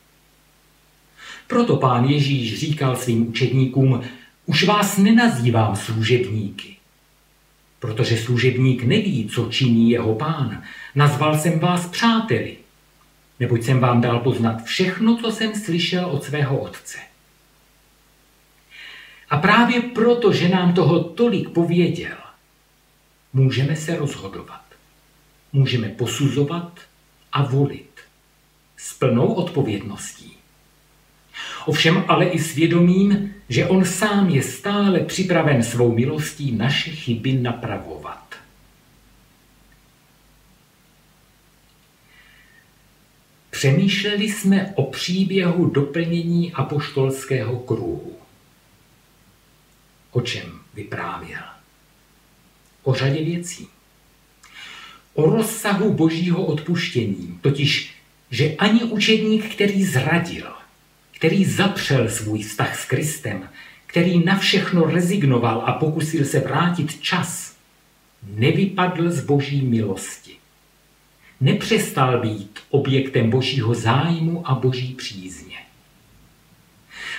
Proto 1.46 1.76
pán 1.76 2.04
Ježíš 2.04 2.58
říkal 2.58 2.96
svým 2.96 3.28
učedníkům, 3.28 4.02
už 4.50 4.64
vás 4.64 4.96
nenazývám 4.96 5.76
služebníky, 5.76 6.76
protože 7.78 8.16
služebník 8.18 8.82
neví, 8.82 9.28
co 9.34 9.48
činí 9.50 9.90
jeho 9.90 10.14
pán. 10.14 10.62
Nazval 10.94 11.38
jsem 11.38 11.58
vás 11.58 11.86
přáteli, 11.86 12.56
neboť 13.40 13.62
jsem 13.62 13.80
vám 13.80 14.00
dal 14.00 14.20
poznat 14.20 14.64
všechno, 14.64 15.16
co 15.16 15.32
jsem 15.32 15.54
slyšel 15.54 16.06
od 16.06 16.24
svého 16.24 16.58
otce. 16.58 16.98
A 19.30 19.36
právě 19.36 19.80
proto, 19.80 20.32
že 20.32 20.48
nám 20.48 20.74
toho 20.74 21.04
tolik 21.04 21.48
pověděl, 21.48 22.16
můžeme 23.32 23.76
se 23.76 23.96
rozhodovat. 23.96 24.64
Můžeme 25.52 25.88
posuzovat 25.88 26.80
a 27.32 27.42
volit 27.42 28.00
s 28.76 28.94
plnou 28.94 29.32
odpovědností. 29.32 30.39
Ovšem 31.66 32.04
ale 32.08 32.24
i 32.24 32.38
svědomím, 32.38 33.34
že 33.48 33.66
on 33.66 33.84
sám 33.84 34.28
je 34.28 34.42
stále 34.42 35.00
připraven 35.00 35.62
svou 35.62 35.94
milostí 35.94 36.52
naše 36.52 36.90
chyby 36.90 37.32
napravovat. 37.32 38.34
Přemýšleli 43.50 44.24
jsme 44.24 44.72
o 44.74 44.82
příběhu 44.82 45.70
doplnění 45.70 46.52
apoštolského 46.52 47.58
kruhu. 47.58 48.16
O 50.10 50.20
čem 50.20 50.60
vyprávěl? 50.74 51.42
O 52.82 52.94
řadě 52.94 53.24
věcí. 53.24 53.68
O 55.14 55.30
rozsahu 55.30 55.92
božího 55.92 56.44
odpuštění, 56.44 57.38
totiž 57.40 57.94
že 58.30 58.56
ani 58.56 58.84
učedník, 58.84 59.54
který 59.54 59.84
zradil, 59.84 60.52
který 61.20 61.44
zapřel 61.44 62.08
svůj 62.08 62.42
vztah 62.42 62.78
s 62.78 62.84
Kristem, 62.84 63.48
který 63.86 64.24
na 64.24 64.38
všechno 64.38 64.84
rezignoval 64.84 65.62
a 65.66 65.72
pokusil 65.72 66.24
se 66.24 66.40
vrátit 66.40 67.00
čas, 67.00 67.56
nevypadl 68.36 69.10
z 69.10 69.20
boží 69.20 69.62
milosti. 69.62 70.32
Nepřestal 71.40 72.20
být 72.20 72.60
objektem 72.70 73.30
božího 73.30 73.74
zájmu 73.74 74.48
a 74.48 74.54
boží 74.54 74.94
přízně. 74.94 75.56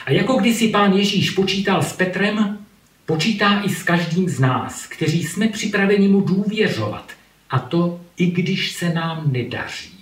A 0.06 0.12
jako 0.12 0.34
když 0.34 0.56
si 0.56 0.68
pán 0.68 0.94
Ježíš 0.94 1.30
počítal 1.30 1.84
s 1.84 1.94
Petrem, 1.94 2.66
počítá 3.06 3.62
i 3.62 3.70
s 3.70 3.84
každým 3.84 4.30
z 4.30 4.40
nás, 4.40 4.86
kteří 4.88 5.24
jsme 5.24 5.48
připraveni 5.48 6.08
mu 6.08 6.22
důvěřovat, 6.22 7.12
a 7.50 7.60
to 7.60 8.02
i 8.18 8.26
když 8.26 8.72
se 8.72 8.94
nám 8.94 9.32
nedaří. 9.32 10.01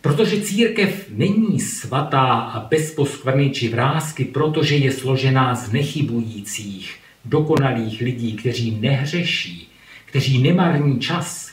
Protože 0.00 0.40
církev 0.40 1.06
není 1.10 1.60
svatá 1.60 2.24
a 2.24 2.60
bez 2.60 2.94
poskvrny 2.94 3.50
či 3.50 3.68
vrázky, 3.68 4.24
protože 4.24 4.76
je 4.76 4.92
složená 4.92 5.54
z 5.54 5.72
nechybujících, 5.72 6.96
dokonalých 7.24 8.00
lidí, 8.00 8.32
kteří 8.32 8.70
nehřeší, 8.70 9.68
kteří 10.04 10.42
nemarní 10.42 11.00
čas, 11.00 11.52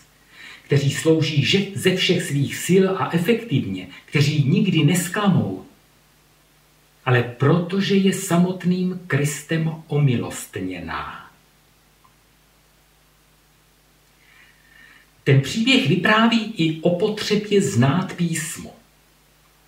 kteří 0.64 0.92
slouží 0.92 1.74
ze 1.76 1.96
všech 1.96 2.24
svých 2.24 2.56
sil 2.66 2.86
a 2.98 3.10
efektivně, 3.14 3.88
kteří 4.06 4.44
nikdy 4.44 4.84
nesklamou, 4.84 5.66
ale 7.06 7.24
protože 7.24 7.96
je 7.96 8.14
samotným 8.14 9.00
Kristem 9.08 9.72
omilostněná. 9.88 11.25
Ten 15.26 15.42
příběh 15.42 15.90
vypráví 15.90 16.54
i 16.58 16.82
o 16.82 17.00
potřebě 17.00 17.62
znát 17.62 18.14
písmo. 18.14 18.76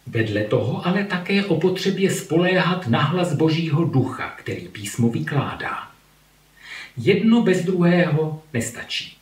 Vedle 0.08 0.43
toho 0.43 0.88
ale 0.88 1.03
také 1.03 1.45
o 1.45 1.60
potřebě 1.60 2.12
spoléhat 2.12 2.88
na 2.88 3.01
hlas 3.01 3.34
Božího 3.34 3.84
ducha, 3.84 4.30
který 4.30 4.68
písmo 4.68 5.10
vykládá. 5.10 5.91
Jedno 6.97 7.41
bez 7.41 7.66
druhého 7.66 8.43
nestačí. 8.53 9.18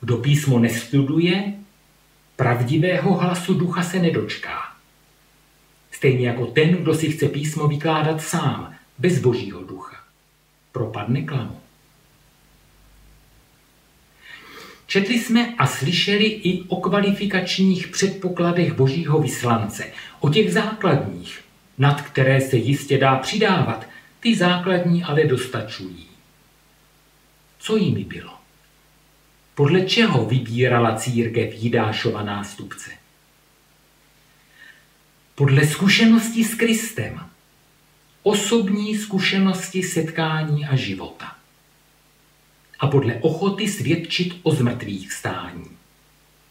Kdo 0.00 0.16
písmo 0.16 0.58
nestuduje, 0.58 1.54
pravdivého 2.36 3.14
hlasu 3.14 3.54
ducha 3.54 3.82
se 3.82 3.98
nedočká. 3.98 4.76
Stejně 5.90 6.28
jako 6.28 6.46
ten, 6.46 6.68
kdo 6.68 6.94
si 6.94 7.12
chce 7.12 7.28
písmo 7.28 7.68
vykládat 7.68 8.22
sám, 8.22 8.74
bez 8.98 9.18
božího 9.18 9.64
ducha 9.64 10.04
propadne 10.74 11.22
klamu. 11.22 11.63
Četli 14.86 15.18
jsme 15.18 15.54
a 15.58 15.66
slyšeli 15.66 16.24
i 16.24 16.62
o 16.68 16.76
kvalifikačních 16.76 17.88
předpokladech 17.88 18.72
božího 18.72 19.18
vyslance, 19.18 19.92
o 20.20 20.30
těch 20.30 20.52
základních, 20.52 21.40
nad 21.78 22.02
které 22.02 22.40
se 22.40 22.56
jistě 22.56 22.98
dá 22.98 23.16
přidávat. 23.16 23.86
Ty 24.20 24.36
základní 24.36 25.04
ale 25.04 25.24
dostačují. 25.24 26.06
Co 27.58 27.76
jimi 27.76 28.04
bylo? 28.04 28.32
Podle 29.54 29.80
čeho 29.80 30.26
vybírala 30.26 30.96
církev 30.96 31.54
Jidášova 31.54 32.22
nástupce? 32.22 32.90
Podle 35.34 35.66
zkušenosti 35.66 36.44
s 36.44 36.54
Kristem, 36.54 37.20
osobní 38.22 38.96
zkušenosti 38.96 39.82
setkání 39.82 40.66
a 40.66 40.76
života. 40.76 41.36
A 42.78 42.86
podle 42.86 43.14
ochoty 43.14 43.68
svědčit 43.68 44.36
o 44.42 44.50
zmrtvých 44.50 45.12
stání. 45.12 45.64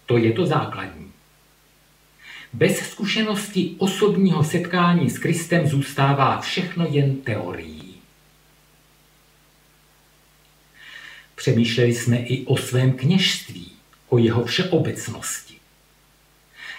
To 0.05 0.17
je 0.17 0.31
to 0.31 0.45
základní. 0.45 1.11
Bez 2.53 2.77
zkušenosti 2.77 3.75
osobního 3.77 4.43
setkání 4.43 5.09
s 5.09 5.17
Kristem 5.17 5.67
zůstává 5.67 6.41
všechno 6.41 6.85
jen 6.89 7.15
teorií. 7.15 7.93
Přemýšleli 11.35 11.93
jsme 11.93 12.17
i 12.17 12.45
o 12.45 12.57
svém 12.57 12.93
kněžství, 12.93 13.71
o 14.09 14.17
jeho 14.17 14.45
všeobecnosti. 14.45 15.53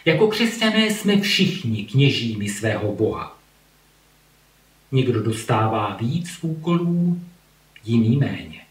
Jako 0.04 0.28
křesťané 0.28 0.90
jsme 0.90 1.20
všichni 1.20 1.84
kněžími 1.84 2.48
svého 2.48 2.94
Boha. 2.94 3.38
Někdo 4.92 5.22
dostává 5.22 5.96
víc 5.96 6.38
úkolů, 6.42 7.20
jiný 7.84 8.16
méně. 8.16 8.63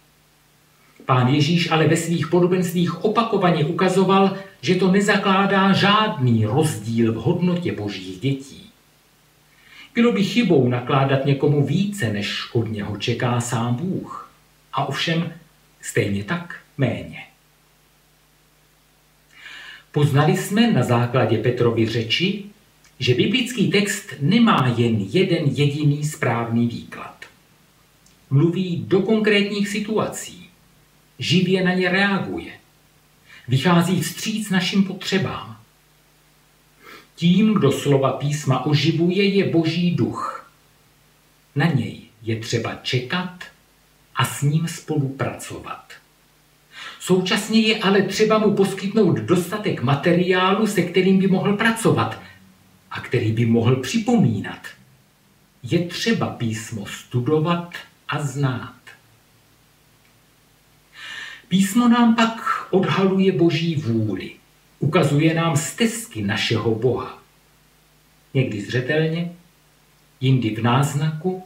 Pán 1.06 1.28
Ježíš 1.28 1.72
ale 1.72 1.88
ve 1.88 1.98
svých 1.98 2.28
podobenstvích 2.28 3.04
opakovaně 3.04 3.66
ukazoval, 3.66 4.38
že 4.62 4.76
to 4.76 4.92
nezakládá 4.92 5.74
žádný 5.74 6.46
rozdíl 6.46 7.14
v 7.14 7.16
hodnotě 7.16 7.72
božích 7.72 8.20
dětí. 8.20 8.70
Bylo 9.96 10.12
by 10.12 10.24
chybou 10.24 10.70
nakládat 10.70 11.26
někomu 11.26 11.66
více, 11.66 12.14
než 12.14 12.50
od 12.54 12.72
něho 12.72 12.98
čeká 12.98 13.42
sám 13.42 13.76
Bůh. 13.76 14.32
A 14.74 14.86
ovšem 14.86 15.34
stejně 15.82 16.24
tak 16.24 16.60
méně. 16.78 17.24
Poznali 19.92 20.38
jsme 20.38 20.72
na 20.72 20.84
základě 20.84 21.38
Petrovy 21.38 21.88
řeči, 21.88 22.44
že 23.00 23.16
biblický 23.16 23.72
text 23.72 24.14
nemá 24.20 24.74
jen 24.78 24.96
jeden 25.00 25.44
jediný 25.46 26.04
správný 26.04 26.68
výklad. 26.68 27.26
Mluví 28.30 28.86
do 28.88 29.02
konkrétních 29.02 29.68
situací, 29.68 30.43
živě 31.24 31.64
na 31.64 31.74
ně 31.74 31.90
reaguje, 31.90 32.52
vychází 33.48 34.02
vstříc 34.02 34.50
našim 34.50 34.84
potřebám. 34.84 35.58
Tím, 37.16 37.54
kdo 37.54 37.72
slova 37.72 38.12
písma 38.12 38.66
oživuje, 38.66 39.24
je 39.26 39.50
boží 39.50 39.92
duch. 39.92 40.52
Na 41.56 41.66
něj 41.66 42.02
je 42.22 42.40
třeba 42.40 42.76
čekat 42.76 43.44
a 44.16 44.26
s 44.26 44.42
ním 44.42 44.68
spolupracovat. 44.68 45.94
Současně 47.00 47.60
je 47.60 47.78
ale 47.78 48.02
třeba 48.02 48.38
mu 48.38 48.56
poskytnout 48.56 49.18
dostatek 49.18 49.82
materiálu, 49.82 50.68
se 50.68 50.82
kterým 50.82 51.20
by 51.20 51.28
mohl 51.28 51.58
pracovat 51.58 52.22
a 52.92 53.02
který 53.02 53.32
by 53.32 53.46
mohl 53.46 53.76
připomínat. 53.76 54.68
Je 55.64 55.88
třeba 55.88 56.30
písmo 56.30 56.86
studovat 56.86 57.74
a 58.08 58.22
znát. 58.22 58.83
Písmo 61.54 61.88
nám 61.88 62.16
pak 62.16 62.68
odhaluje 62.70 63.32
boží 63.32 63.76
vůli, 63.76 64.32
ukazuje 64.80 65.34
nám 65.34 65.58
stezky 65.58 66.22
našeho 66.22 66.76
Boha. 66.76 67.24
Někdy 68.34 68.62
zřetelně, 68.62 69.32
jindy 70.22 70.56
v 70.56 70.64
náznaku, 70.64 71.44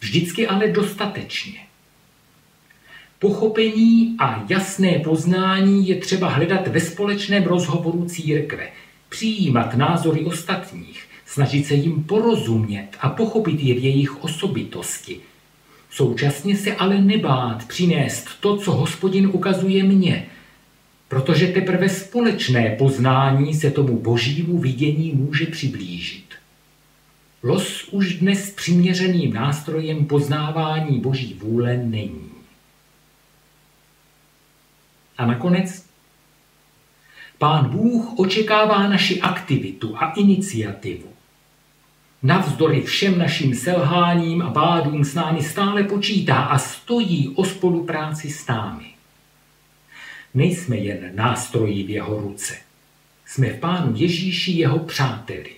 vždycky 0.00 0.46
ale 0.46 0.68
dostatečně. 0.68 1.60
Pochopení 3.18 4.16
a 4.18 4.44
jasné 4.48 4.98
poznání 4.98 5.88
je 5.88 5.96
třeba 5.96 6.28
hledat 6.28 6.68
ve 6.68 6.80
společném 6.80 7.44
rozhovoru 7.44 8.04
církve, 8.04 8.68
přijímat 9.08 9.74
názory 9.74 10.20
ostatních, 10.20 11.08
snažit 11.26 11.66
se 11.66 11.74
jim 11.74 12.04
porozumět 12.04 12.88
a 13.00 13.08
pochopit 13.08 13.60
je 13.60 13.74
v 13.74 13.84
jejich 13.84 14.24
osobitosti. 14.24 15.20
Současně 15.90 16.56
se 16.56 16.74
ale 16.74 17.00
nebát 17.00 17.68
přinést 17.68 18.40
to, 18.40 18.56
co 18.56 18.72
hospodin 18.72 19.30
ukazuje 19.32 19.82
mně, 19.82 20.26
protože 21.08 21.46
teprve 21.46 21.88
společné 21.88 22.76
poznání 22.78 23.54
se 23.54 23.70
tomu 23.70 23.98
božímu 23.98 24.58
vidění 24.58 25.12
může 25.12 25.46
přiblížit. 25.46 26.24
Los 27.42 27.88
už 27.90 28.14
dnes 28.14 28.50
přiměřeným 28.50 29.32
nástrojem 29.32 30.06
poznávání 30.06 31.00
boží 31.00 31.34
vůle 31.34 31.76
není. 31.76 32.30
A 35.18 35.26
nakonec 35.26 35.90
Pán 37.38 37.70
Bůh 37.70 38.18
očekává 38.18 38.88
naši 38.88 39.20
aktivitu 39.20 39.96
a 39.96 40.12
iniciativu. 40.12 41.09
Navzdory 42.22 42.82
všem 42.82 43.18
našim 43.18 43.54
selháním 43.54 44.42
a 44.42 44.50
bádům 44.50 45.04
s 45.04 45.14
námi 45.14 45.42
stále 45.42 45.82
počítá 45.82 46.36
a 46.36 46.58
stojí 46.58 47.32
o 47.34 47.44
spolupráci 47.44 48.30
s 48.30 48.46
námi. 48.46 48.86
Nejsme 50.34 50.76
jen 50.76 51.10
nástroji 51.14 51.82
v 51.82 51.90
jeho 51.90 52.20
ruce. 52.20 52.56
Jsme 53.26 53.48
v 53.48 53.60
Pánu 53.60 53.92
Ježíši 53.96 54.52
jeho 54.52 54.78
přáteli. 54.78 55.50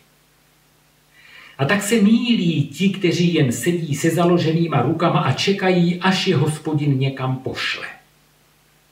A 1.58 1.64
tak 1.64 1.82
se 1.82 1.94
mílí 1.94 2.68
ti, 2.68 2.90
kteří 2.90 3.34
jen 3.34 3.52
sedí 3.52 3.94
se 3.94 4.10
založenýma 4.10 4.82
rukama 4.82 5.20
a 5.20 5.32
čekají, 5.32 6.00
až 6.00 6.26
je 6.26 6.36
hospodin 6.36 6.98
někam 6.98 7.36
pošle. 7.36 7.86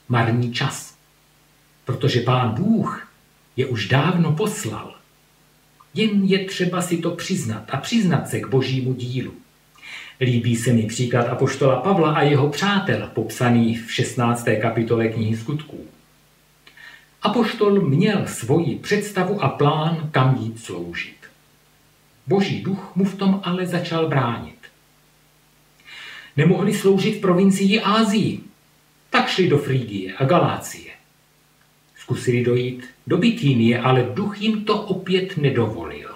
Marní 0.09 0.53
čas. 0.53 0.95
Protože 1.85 2.21
pán 2.21 2.53
Bůh 2.53 3.07
je 3.55 3.65
už 3.65 3.87
dávno 3.87 4.31
poslal. 4.31 5.00
Jen 5.93 6.23
je 6.23 6.45
třeba 6.45 6.81
si 6.81 6.97
to 6.97 7.11
přiznat 7.11 7.63
a 7.69 7.77
přiznat 7.77 8.29
se 8.29 8.39
k 8.39 8.47
božímu 8.47 8.93
dílu. 8.93 9.33
Líbí 10.21 10.55
se 10.55 10.73
mi 10.73 10.83
příklad 10.83 11.27
apoštola 11.29 11.81
Pavla 11.81 12.13
a 12.13 12.21
jeho 12.21 12.49
přátel, 12.49 13.09
popsaný 13.13 13.75
v 13.75 13.93
16. 13.93 14.47
kapitole 14.61 15.07
knihy 15.07 15.37
skutků. 15.37 15.85
Apoštol 17.21 17.81
měl 17.81 18.27
svoji 18.27 18.75
představu 18.75 19.43
a 19.43 19.49
plán, 19.49 20.09
kam 20.11 20.37
jít 20.41 20.59
sloužit. 20.59 21.15
Boží 22.27 22.61
duch 22.61 22.91
mu 22.95 23.05
v 23.05 23.15
tom 23.15 23.41
ale 23.43 23.65
začal 23.65 24.07
bránit. 24.07 24.55
Nemohli 26.37 26.73
sloužit 26.73 27.17
v 27.17 27.21
provincii 27.21 27.81
Ázii, 27.81 28.39
tak 29.09 29.29
šli 29.29 29.47
do 29.47 29.57
Frígie 29.57 30.13
a 30.17 30.25
Galácie. 30.25 30.90
Zkusili 32.01 32.43
dojít 32.43 32.85
do 33.07 33.17
Bitínie, 33.17 33.79
ale 33.79 34.03
duch 34.13 34.41
jim 34.41 34.65
to 34.65 34.81
opět 34.81 35.37
nedovolil. 35.37 36.09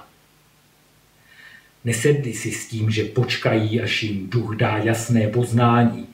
Nesedli 1.86 2.33
si 2.33 2.51
s 2.51 2.67
tím, 2.67 2.91
že 2.91 3.03
počkají, 3.03 3.81
až 3.81 4.03
jim 4.03 4.29
duch 4.29 4.55
dá 4.55 4.77
jasné 4.77 5.27
poznání. 5.27 6.07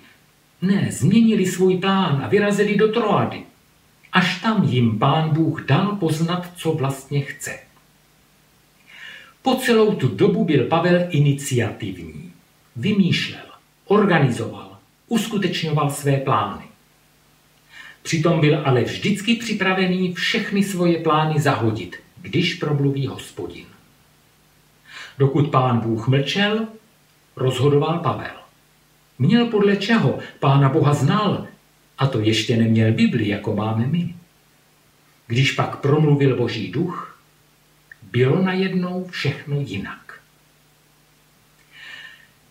Ne, 0.61 0.88
změnili 0.91 1.45
svůj 1.45 1.78
plán 1.78 2.22
a 2.24 2.28
vyrazili 2.28 2.76
do 2.76 2.88
Troady. 2.88 3.43
Až 4.11 4.41
tam 4.41 4.63
jim 4.63 4.99
pán 4.99 5.30
Bůh 5.30 5.61
dal 5.65 5.95
poznat, 5.95 6.51
co 6.55 6.72
vlastně 6.72 7.22
chce. 7.22 7.59
Po 9.41 9.55
celou 9.55 9.95
tu 9.95 10.07
dobu 10.07 10.45
byl 10.45 10.67
Pavel 10.67 11.07
iniciativní. 11.09 12.34
Vymýšlel, 12.76 13.45
organizoval, 13.86 14.78
uskutečňoval 15.07 15.89
své 15.91 16.17
plány. 16.17 16.70
Přitom 18.02 18.41
byl 18.41 18.62
ale 18.66 18.84
vždycky 18.84 19.36
připravený 19.36 20.14
všechny 20.14 20.64
svoje 20.64 20.97
plány 20.97 21.41
zahodit, 21.41 21.95
když 22.22 22.54
promluví 22.54 23.08
hospodin. 23.08 23.66
Dokud 25.18 25.49
pán 25.49 25.80
Bůh 25.80 26.08
mlčel, 26.08 26.68
rozhodoval 27.36 27.99
Pavel. 27.99 28.36
Měl 29.20 29.45
podle 29.45 29.76
čeho 29.76 30.20
pána 30.39 30.70
Boha 30.70 30.93
znal, 30.93 31.47
a 31.97 32.08
to 32.08 32.20
ještě 32.20 32.58
neměl 32.58 32.91
Bibli, 32.91 33.28
jako 33.28 33.56
máme 33.56 33.88
my. 33.88 34.16
Když 35.28 35.52
pak 35.52 35.76
promluvil 35.76 36.38
Boží 36.38 36.72
duch, 36.72 37.20
bylo 38.12 38.41
najednou 38.41 39.08
všechno 39.12 39.60
jinak. 39.60 40.20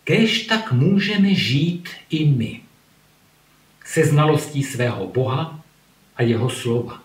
Kéž 0.03 0.43
tak 0.43 0.71
můžeme 0.71 1.33
žít 1.33 1.89
i 2.09 2.25
my. 2.25 2.60
Se 3.91 4.05
znalostí 4.05 4.63
svého 4.63 5.07
Boha 5.07 5.59
a 6.15 6.21
jeho 6.21 6.49
slova. 6.49 7.03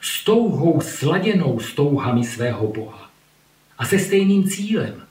S 0.00 0.24
touhou 0.24 0.80
sladěnou 0.80 1.60
s 1.60 1.74
touhami 1.74 2.24
svého 2.24 2.66
Boha. 2.66 3.10
A 3.78 3.84
se 3.84 3.98
stejným 3.98 4.48
cílem. 4.48 5.06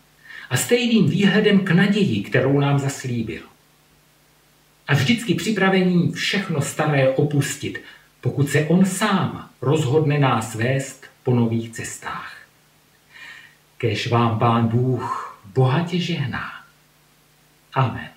a 0.50 0.58
stejným 0.58 1.10
výhledem 1.10 1.60
k 1.60 1.72
naději, 1.72 2.24
kterou 2.24 2.60
nám 2.60 2.80
zaslíbil. 2.80 3.42
A 4.88 4.94
vždycky 4.94 5.34
připravení 5.34 6.12
všechno 6.12 6.62
staré 6.62 7.10
opustit, 7.10 7.84
pokud 8.22 8.50
se 8.50 8.66
on 8.66 8.86
sám 8.86 9.50
rozhodne 9.62 10.20
nás 10.20 10.56
vést 10.56 11.06
po 11.24 11.36
nových 11.36 11.70
cestách. 11.70 12.36
Kež 13.78 14.08
vám 14.08 14.40
pán 14.40 14.68
Bůh 14.68 15.40
bohatě 15.54 16.00
žehná. 16.00 16.52
Amen. 17.74 18.17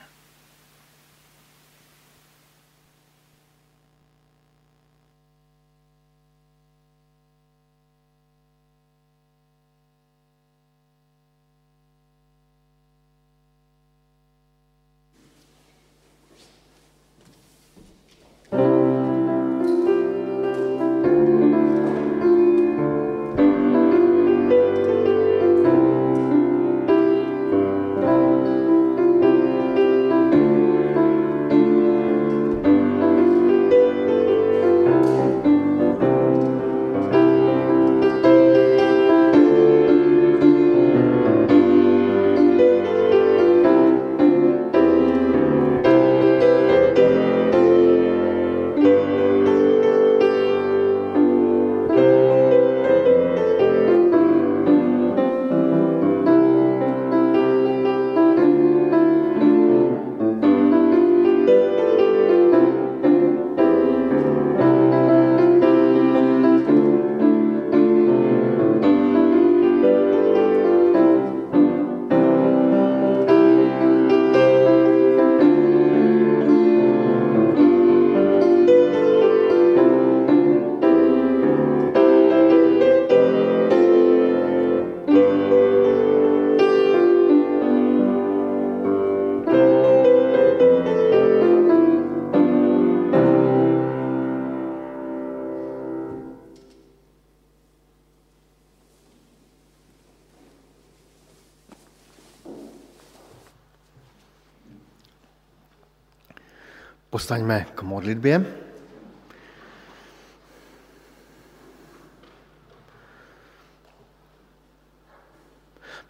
Postaňme 107.10 107.66
k 107.74 107.82
modlitbě. 107.82 108.46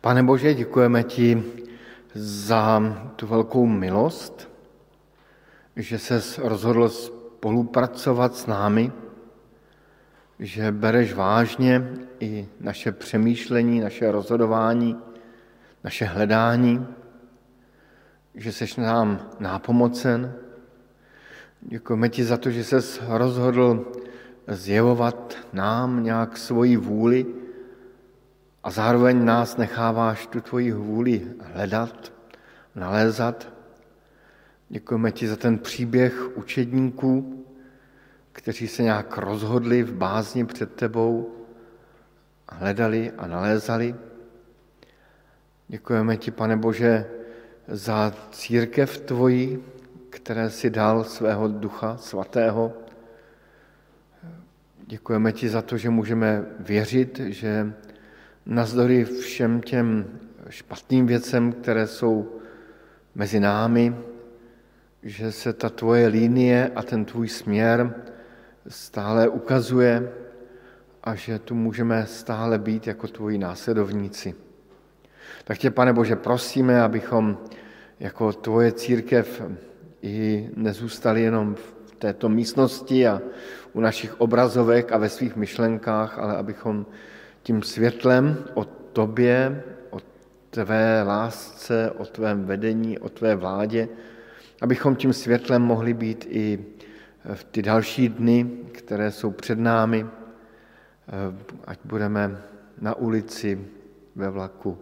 Pane 0.00 0.22
Bože, 0.22 0.54
děkujeme 0.54 1.02
ti 1.02 1.42
za 2.14 2.82
tu 3.16 3.26
velkou 3.26 3.66
milost, 3.66 4.48
že 5.76 5.98
se 5.98 6.22
rozhodl 6.38 6.88
spolupracovat 6.88 8.36
s 8.36 8.46
námi, 8.46 8.92
že 10.38 10.72
bereš 10.72 11.12
vážně 11.12 11.88
i 12.20 12.48
naše 12.60 12.92
přemýšlení, 12.92 13.80
naše 13.80 14.12
rozhodování, 14.12 14.96
naše 15.84 16.04
hledání, 16.04 16.86
že 18.34 18.52
seš 18.52 18.76
nám 18.76 19.30
nápomocen, 19.38 20.34
Děkujeme 21.60 22.08
ti 22.08 22.24
za 22.24 22.36
to, 22.36 22.50
že 22.50 22.64
ses 22.64 23.00
rozhodl 23.08 23.92
zjevovat 24.48 25.36
nám 25.52 26.04
nějak 26.04 26.36
svoji 26.36 26.76
vůli 26.76 27.26
a 28.62 28.70
zároveň 28.70 29.24
nás 29.24 29.56
necháváš 29.56 30.26
tu 30.26 30.40
tvoji 30.40 30.72
vůli 30.72 31.26
hledat, 31.40 32.12
nalézat. 32.74 33.48
Děkujeme 34.68 35.12
ti 35.12 35.28
za 35.28 35.36
ten 35.36 35.58
příběh 35.58 36.36
učedníků, 36.36 37.44
kteří 38.32 38.68
se 38.68 38.82
nějak 38.82 39.18
rozhodli 39.18 39.82
v 39.82 39.92
bázni 39.92 40.46
před 40.46 40.74
tebou, 40.74 41.34
hledali 42.48 43.12
a 43.18 43.26
nalézali. 43.26 43.94
Děkujeme 45.68 46.16
ti, 46.16 46.30
pane 46.30 46.56
Bože, 46.56 47.06
za 47.68 48.14
církev 48.30 48.98
tvoji, 48.98 49.64
které 50.10 50.50
si 50.50 50.70
dal 50.70 51.04
svého 51.04 51.48
ducha 51.48 51.96
svatého. 51.96 52.72
Děkujeme 54.86 55.32
ti 55.32 55.48
za 55.48 55.62
to, 55.62 55.76
že 55.76 55.90
můžeme 55.90 56.44
věřit, 56.58 57.18
že 57.18 57.72
nazdory 58.46 59.04
všem 59.04 59.60
těm 59.60 60.06
špatným 60.48 61.06
věcem, 61.06 61.52
které 61.52 61.86
jsou 61.86 62.40
mezi 63.14 63.40
námi, 63.40 63.96
že 65.02 65.32
se 65.32 65.52
ta 65.52 65.68
tvoje 65.70 66.06
linie 66.06 66.70
a 66.74 66.82
ten 66.82 67.04
tvůj 67.04 67.28
směr 67.28 67.94
stále 68.68 69.28
ukazuje 69.28 70.12
a 71.04 71.14
že 71.14 71.38
tu 71.38 71.54
můžeme 71.54 72.06
stále 72.06 72.58
být 72.58 72.86
jako 72.86 73.08
tvoji 73.08 73.38
následovníci. 73.38 74.34
Tak 75.44 75.58
tě, 75.58 75.70
pane 75.70 75.92
Bože, 75.92 76.16
prosíme, 76.16 76.82
abychom 76.82 77.38
jako 78.00 78.32
tvoje 78.32 78.72
církev 78.72 79.42
i 80.02 80.50
nezůstali 80.56 81.22
jenom 81.22 81.54
v 81.54 81.94
této 81.98 82.28
místnosti 82.28 83.06
a 83.08 83.22
u 83.72 83.80
našich 83.80 84.20
obrazovek 84.20 84.92
a 84.92 84.98
ve 84.98 85.08
svých 85.08 85.36
myšlenkách, 85.36 86.18
ale 86.18 86.36
abychom 86.36 86.86
tím 87.42 87.62
světlem 87.62 88.44
o 88.54 88.64
tobě, 88.64 89.62
o 89.90 89.98
tvé 90.50 91.02
lásce, 91.02 91.90
o 91.90 92.04
tvém 92.04 92.44
vedení, 92.44 92.98
o 92.98 93.08
tvé 93.08 93.36
vládě, 93.36 93.88
abychom 94.60 94.96
tím 94.96 95.12
světlem 95.12 95.62
mohli 95.62 95.94
být 95.94 96.26
i 96.30 96.64
v 97.34 97.44
ty 97.44 97.62
další 97.62 98.08
dny, 98.08 98.50
které 98.72 99.10
jsou 99.10 99.30
před 99.30 99.58
námi, 99.58 100.06
ať 101.64 101.78
budeme 101.84 102.42
na 102.80 102.94
ulici, 102.94 103.60
ve 104.16 104.30
vlaku, 104.30 104.78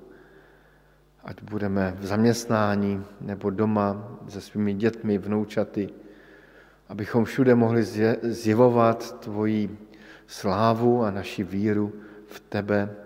ať 1.29 1.43
budeme 1.43 1.97
v 2.01 2.07
zaměstnání 2.07 3.05
nebo 3.21 3.51
doma 3.51 4.09
se 4.29 4.41
svými 4.41 4.75
dětmi, 4.75 5.19
vnoučaty, 5.19 5.89
abychom 6.89 7.25
všude 7.25 7.55
mohli 7.55 7.83
zjevovat 8.23 9.21
tvoji 9.21 9.79
slávu 10.27 11.05
a 11.05 11.11
naši 11.11 11.45
víru 11.45 11.93
v 12.27 12.41
tebe 12.41 12.97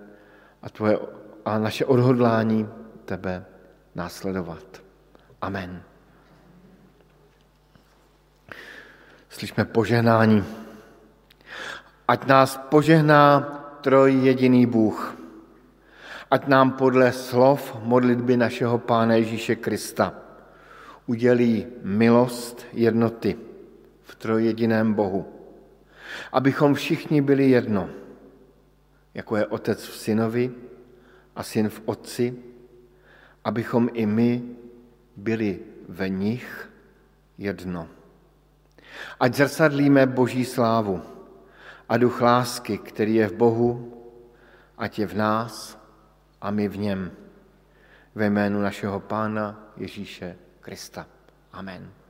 a, 0.63 0.71
tvoje, 0.71 0.99
a 1.45 1.59
naše 1.59 1.85
odhodlání 1.85 2.69
tebe 3.05 3.45
následovat. 3.95 4.83
Amen. 5.41 5.83
Slyšme 9.29 9.65
požehnání. 9.65 10.45
Ať 12.09 12.27
nás 12.27 12.57
požehná 12.71 13.41
troj 13.81 14.15
jediný 14.15 14.67
Bůh, 14.67 15.22
ať 16.33 16.49
nám 16.49 16.81
podle 16.81 17.13
slov 17.13 17.77
modlitby 17.85 18.41
našeho 18.41 18.81
Pána 18.81 19.21
Ježíše 19.21 19.61
Krista 19.61 20.17
udělí 21.07 21.67
milost 21.85 22.65
jednoty 22.73 23.37
v 24.03 24.15
trojjediném 24.15 24.95
Bohu, 24.95 25.29
abychom 26.33 26.75
všichni 26.75 27.21
byli 27.21 27.51
jedno, 27.51 27.91
jako 29.15 29.37
je 29.37 29.47
Otec 29.47 29.85
v 29.85 29.97
synovi 29.97 30.53
a 31.37 31.43
syn 31.43 31.69
v 31.69 31.83
Otci, 31.85 32.27
abychom 33.45 33.89
i 33.93 34.07
my 34.07 34.43
byli 35.17 35.61
ve 35.89 36.09
nich 36.09 36.71
jedno. 37.39 37.89
Ať 39.21 39.35
zrcadlíme 39.35 40.07
Boží 40.07 40.45
slávu 40.45 41.03
a 41.89 41.97
duch 41.97 42.21
lásky, 42.21 42.79
který 42.79 43.15
je 43.15 43.29
v 43.29 43.37
Bohu, 43.37 43.93
ať 44.79 44.99
je 44.99 45.07
v 45.07 45.15
nás 45.15 45.82
a 46.43 46.51
my 46.51 46.69
v 46.69 46.79
něm. 46.79 47.11
ve 48.15 48.27
jménu 48.27 48.63
našeho 48.63 49.01
Pána 49.01 49.73
Ježíše 49.77 50.37
Krista. 50.61 51.07
Amen. 51.53 52.02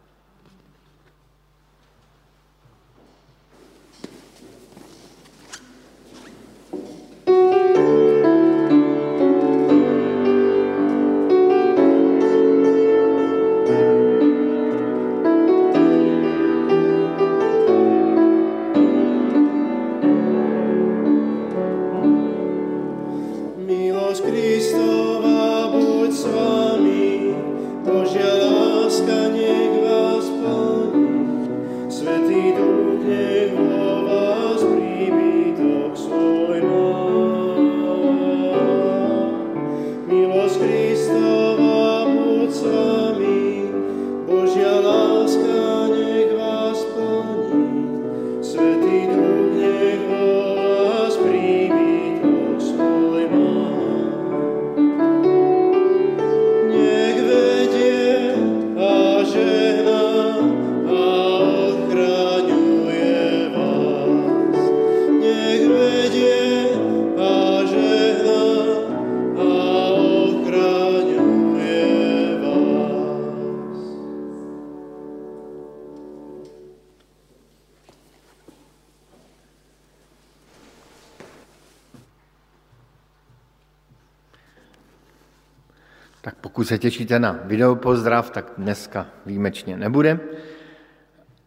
Pokud 86.63 86.69
se 86.69 86.79
těšíte 86.79 87.19
na 87.19 87.41
videopozdrav, 87.45 88.31
tak 88.31 88.53
dneska 88.59 89.07
výjimečně 89.27 89.77
nebude, 89.77 90.21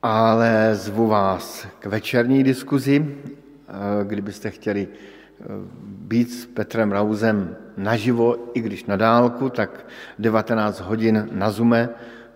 ale 0.04 0.70
zvu 0.76 1.08
vás 1.08 1.68
k 1.80 1.86
večerní 1.86 2.44
diskuzi. 2.44 3.00
Eh, 3.00 4.06
kdybyste 4.06 4.52
chtěli 4.52 4.88
eh, 4.88 5.44
být 5.84 6.32
s 6.32 6.46
Petrem 6.46 6.92
Rauzem 6.92 7.56
naživo, 7.78 8.52
i 8.54 8.62
když 8.62 8.86
na 8.86 8.96
dálku, 8.96 9.50
tak 9.50 9.88
19 10.20 10.80
hodin 10.80 11.30
na 11.32 11.52
Zume 11.52 11.90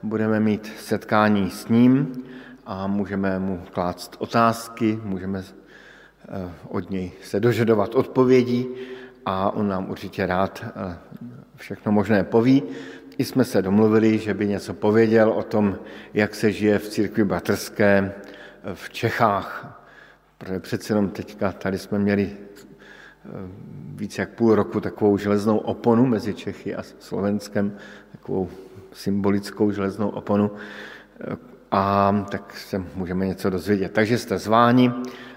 budeme 0.04 0.40
mít 0.40 0.72
setkání 0.80 1.50
s 1.50 1.68
ním 1.68 2.24
a 2.66 2.88
můžeme 2.88 3.40
mu 3.40 3.62
klást 3.72 4.16
otázky, 4.20 5.00
můžeme 5.04 5.44
eh, 5.44 6.52
od 6.68 6.90
něj 6.90 7.12
se 7.24 7.40
dožadovat 7.40 7.96
odpovědí 7.96 8.68
a 9.26 9.52
on 9.52 9.68
nám 9.68 9.90
určitě 9.90 10.26
rád 10.26 10.64
všechno 11.60 11.92
možné 11.92 12.24
poví. 12.24 12.64
I 13.18 13.26
jsme 13.26 13.44
se 13.46 13.62
domluvili, 13.62 14.18
že 14.18 14.34
by 14.34 14.48
něco 14.48 14.74
pověděl 14.74 15.30
o 15.30 15.44
tom, 15.44 15.80
jak 16.14 16.36
se 16.36 16.52
žije 16.52 16.80
v 16.80 16.90
církvi 16.90 17.24
batrské 17.24 18.14
v 18.74 18.90
Čechách. 18.90 19.80
Protože 20.38 20.60
přeci 20.60 20.92
jenom 20.92 21.10
teďka 21.10 21.52
tady 21.52 21.78
jsme 21.78 22.00
měli 22.00 22.32
eh, 22.32 23.30
víc 23.96 24.18
jak 24.18 24.30
půl 24.30 24.56
roku 24.56 24.82
takovou 24.82 25.18
železnou 25.18 25.58
oponu 25.58 26.06
mezi 26.06 26.34
Čechy 26.34 26.76
a 26.76 26.84
Slovenskem, 27.00 27.78
takovou 28.12 28.50
symbolickou 28.94 29.72
železnou 29.72 30.10
oponu. 30.10 30.52
Eh, 31.22 31.36
a 31.72 32.26
tak 32.32 32.58
se 32.58 32.84
můžeme 32.96 33.28
něco 33.28 33.50
dozvědět. 33.50 33.92
Takže 33.92 34.18
jste 34.18 34.38
zváni 34.38 34.92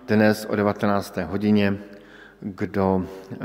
dnes 0.09 0.47
o 0.51 0.57
19. 0.57 1.17
hodině, 1.25 1.79
kdo, 2.41 3.07
eh, 3.33 3.37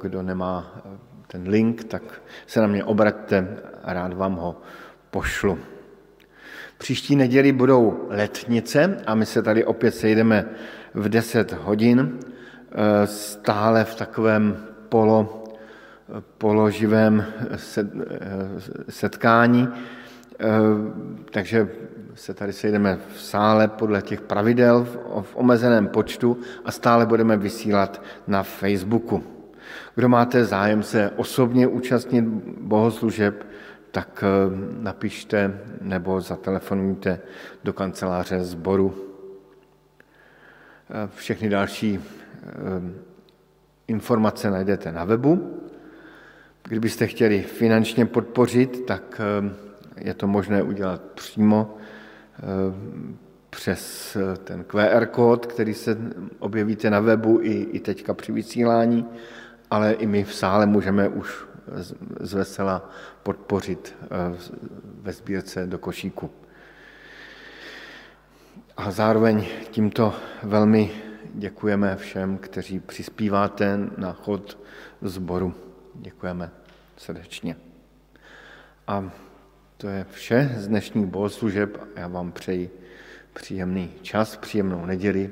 kdo 0.00 0.22
nemá 0.22 0.82
ten 1.26 1.48
link, 1.48 1.84
tak 1.84 2.02
se 2.46 2.60
na 2.60 2.66
mě 2.66 2.84
obraťte 2.84 3.48
a 3.84 3.92
rád 3.92 4.12
vám 4.12 4.34
ho 4.34 4.60
pošlu. 5.10 5.58
Příští 6.78 7.16
neděli 7.16 7.52
budou 7.52 8.06
letnice 8.10 8.96
a 9.06 9.14
my 9.14 9.26
se 9.26 9.42
tady 9.42 9.64
opět 9.64 9.94
sejdeme 9.94 10.48
v 10.94 11.08
10 11.08 11.52
hodin, 11.52 12.18
eh, 12.20 13.06
stále 13.06 13.84
v 13.84 13.94
takovém 13.94 14.56
polo, 14.88 15.44
položivém 16.38 17.24
eh, 17.50 17.58
setkání. 18.88 19.68
Eh, 19.68 20.46
takže 21.30 21.68
se 22.14 22.34
tady 22.34 22.52
sejdeme 22.52 22.98
v 23.14 23.20
sále 23.20 23.68
podle 23.68 24.02
těch 24.02 24.20
pravidel 24.20 24.84
v 25.22 25.36
omezeném 25.36 25.88
počtu 25.88 26.38
a 26.64 26.72
stále 26.72 27.06
budeme 27.06 27.36
vysílat 27.36 28.02
na 28.26 28.42
Facebooku. 28.42 29.33
Kdo 29.94 30.08
máte 30.08 30.44
zájem 30.44 30.82
se 30.82 31.10
osobně 31.16 31.66
účastnit 31.66 32.24
bohoslužeb, 32.60 33.46
tak 33.90 34.24
eh, 34.26 34.28
napište 34.82 35.60
nebo 35.80 36.20
zatelefonujte 36.20 37.20
do 37.64 37.72
kanceláře 37.72 38.44
sboru. 38.44 38.94
Eh, 40.90 41.08
všechny 41.14 41.48
další 41.48 41.98
eh, 41.98 42.50
informace 43.88 44.50
najdete 44.50 44.92
na 44.92 45.04
webu. 45.04 45.60
Kdybyste 46.62 47.06
chtěli 47.06 47.42
finančně 47.42 48.06
podpořit, 48.06 48.86
tak 48.86 49.20
je 49.96 50.14
to 50.14 50.26
možné 50.26 50.62
udělat 50.62 51.02
přímo 51.02 51.76
přes 53.50 54.16
ten 54.44 54.64
QR 54.64 55.06
kód, 55.06 55.46
který 55.46 55.74
se 55.74 55.98
objevíte 56.38 56.90
na 56.90 57.00
webu 57.00 57.38
i, 57.42 57.52
i 57.52 57.80
teďka 57.80 58.14
při 58.14 58.32
vysílání 58.32 59.06
ale 59.70 59.92
i 59.92 60.06
my 60.06 60.24
v 60.24 60.34
sále 60.34 60.66
můžeme 60.66 61.08
už 61.08 61.44
z 62.20 62.34
vesela 62.34 62.90
podpořit 63.22 63.94
eh, 64.02 64.06
ve 64.82 65.12
sbírce 65.12 65.66
do 65.66 65.78
košíku. 65.78 66.30
A 68.76 68.90
zároveň 68.90 69.46
tímto 69.70 70.14
velmi 70.42 70.90
děkujeme 71.34 71.96
všem, 71.96 72.38
kteří 72.38 72.80
přispíváte 72.80 73.78
na 73.96 74.12
chod 74.12 74.58
zboru. 75.02 75.54
Děkujeme 75.94 76.50
srdečně. 76.96 77.56
A 78.86 79.10
to 79.76 79.88
je 79.88 80.06
vše 80.10 80.54
z 80.56 80.68
dnešních 80.68 81.06
bohoslužeb. 81.06 81.78
Já 81.96 82.08
vám 82.08 82.32
přeji 82.32 82.70
příjemný 83.32 83.90
čas, 84.02 84.36
příjemnou 84.36 84.86
neděli 84.86 85.30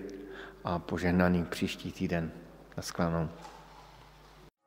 a 0.65 0.79
požehnaný 0.79 1.45
příští 1.45 1.93
týden. 1.93 2.31
Naschledanou. 2.77 3.29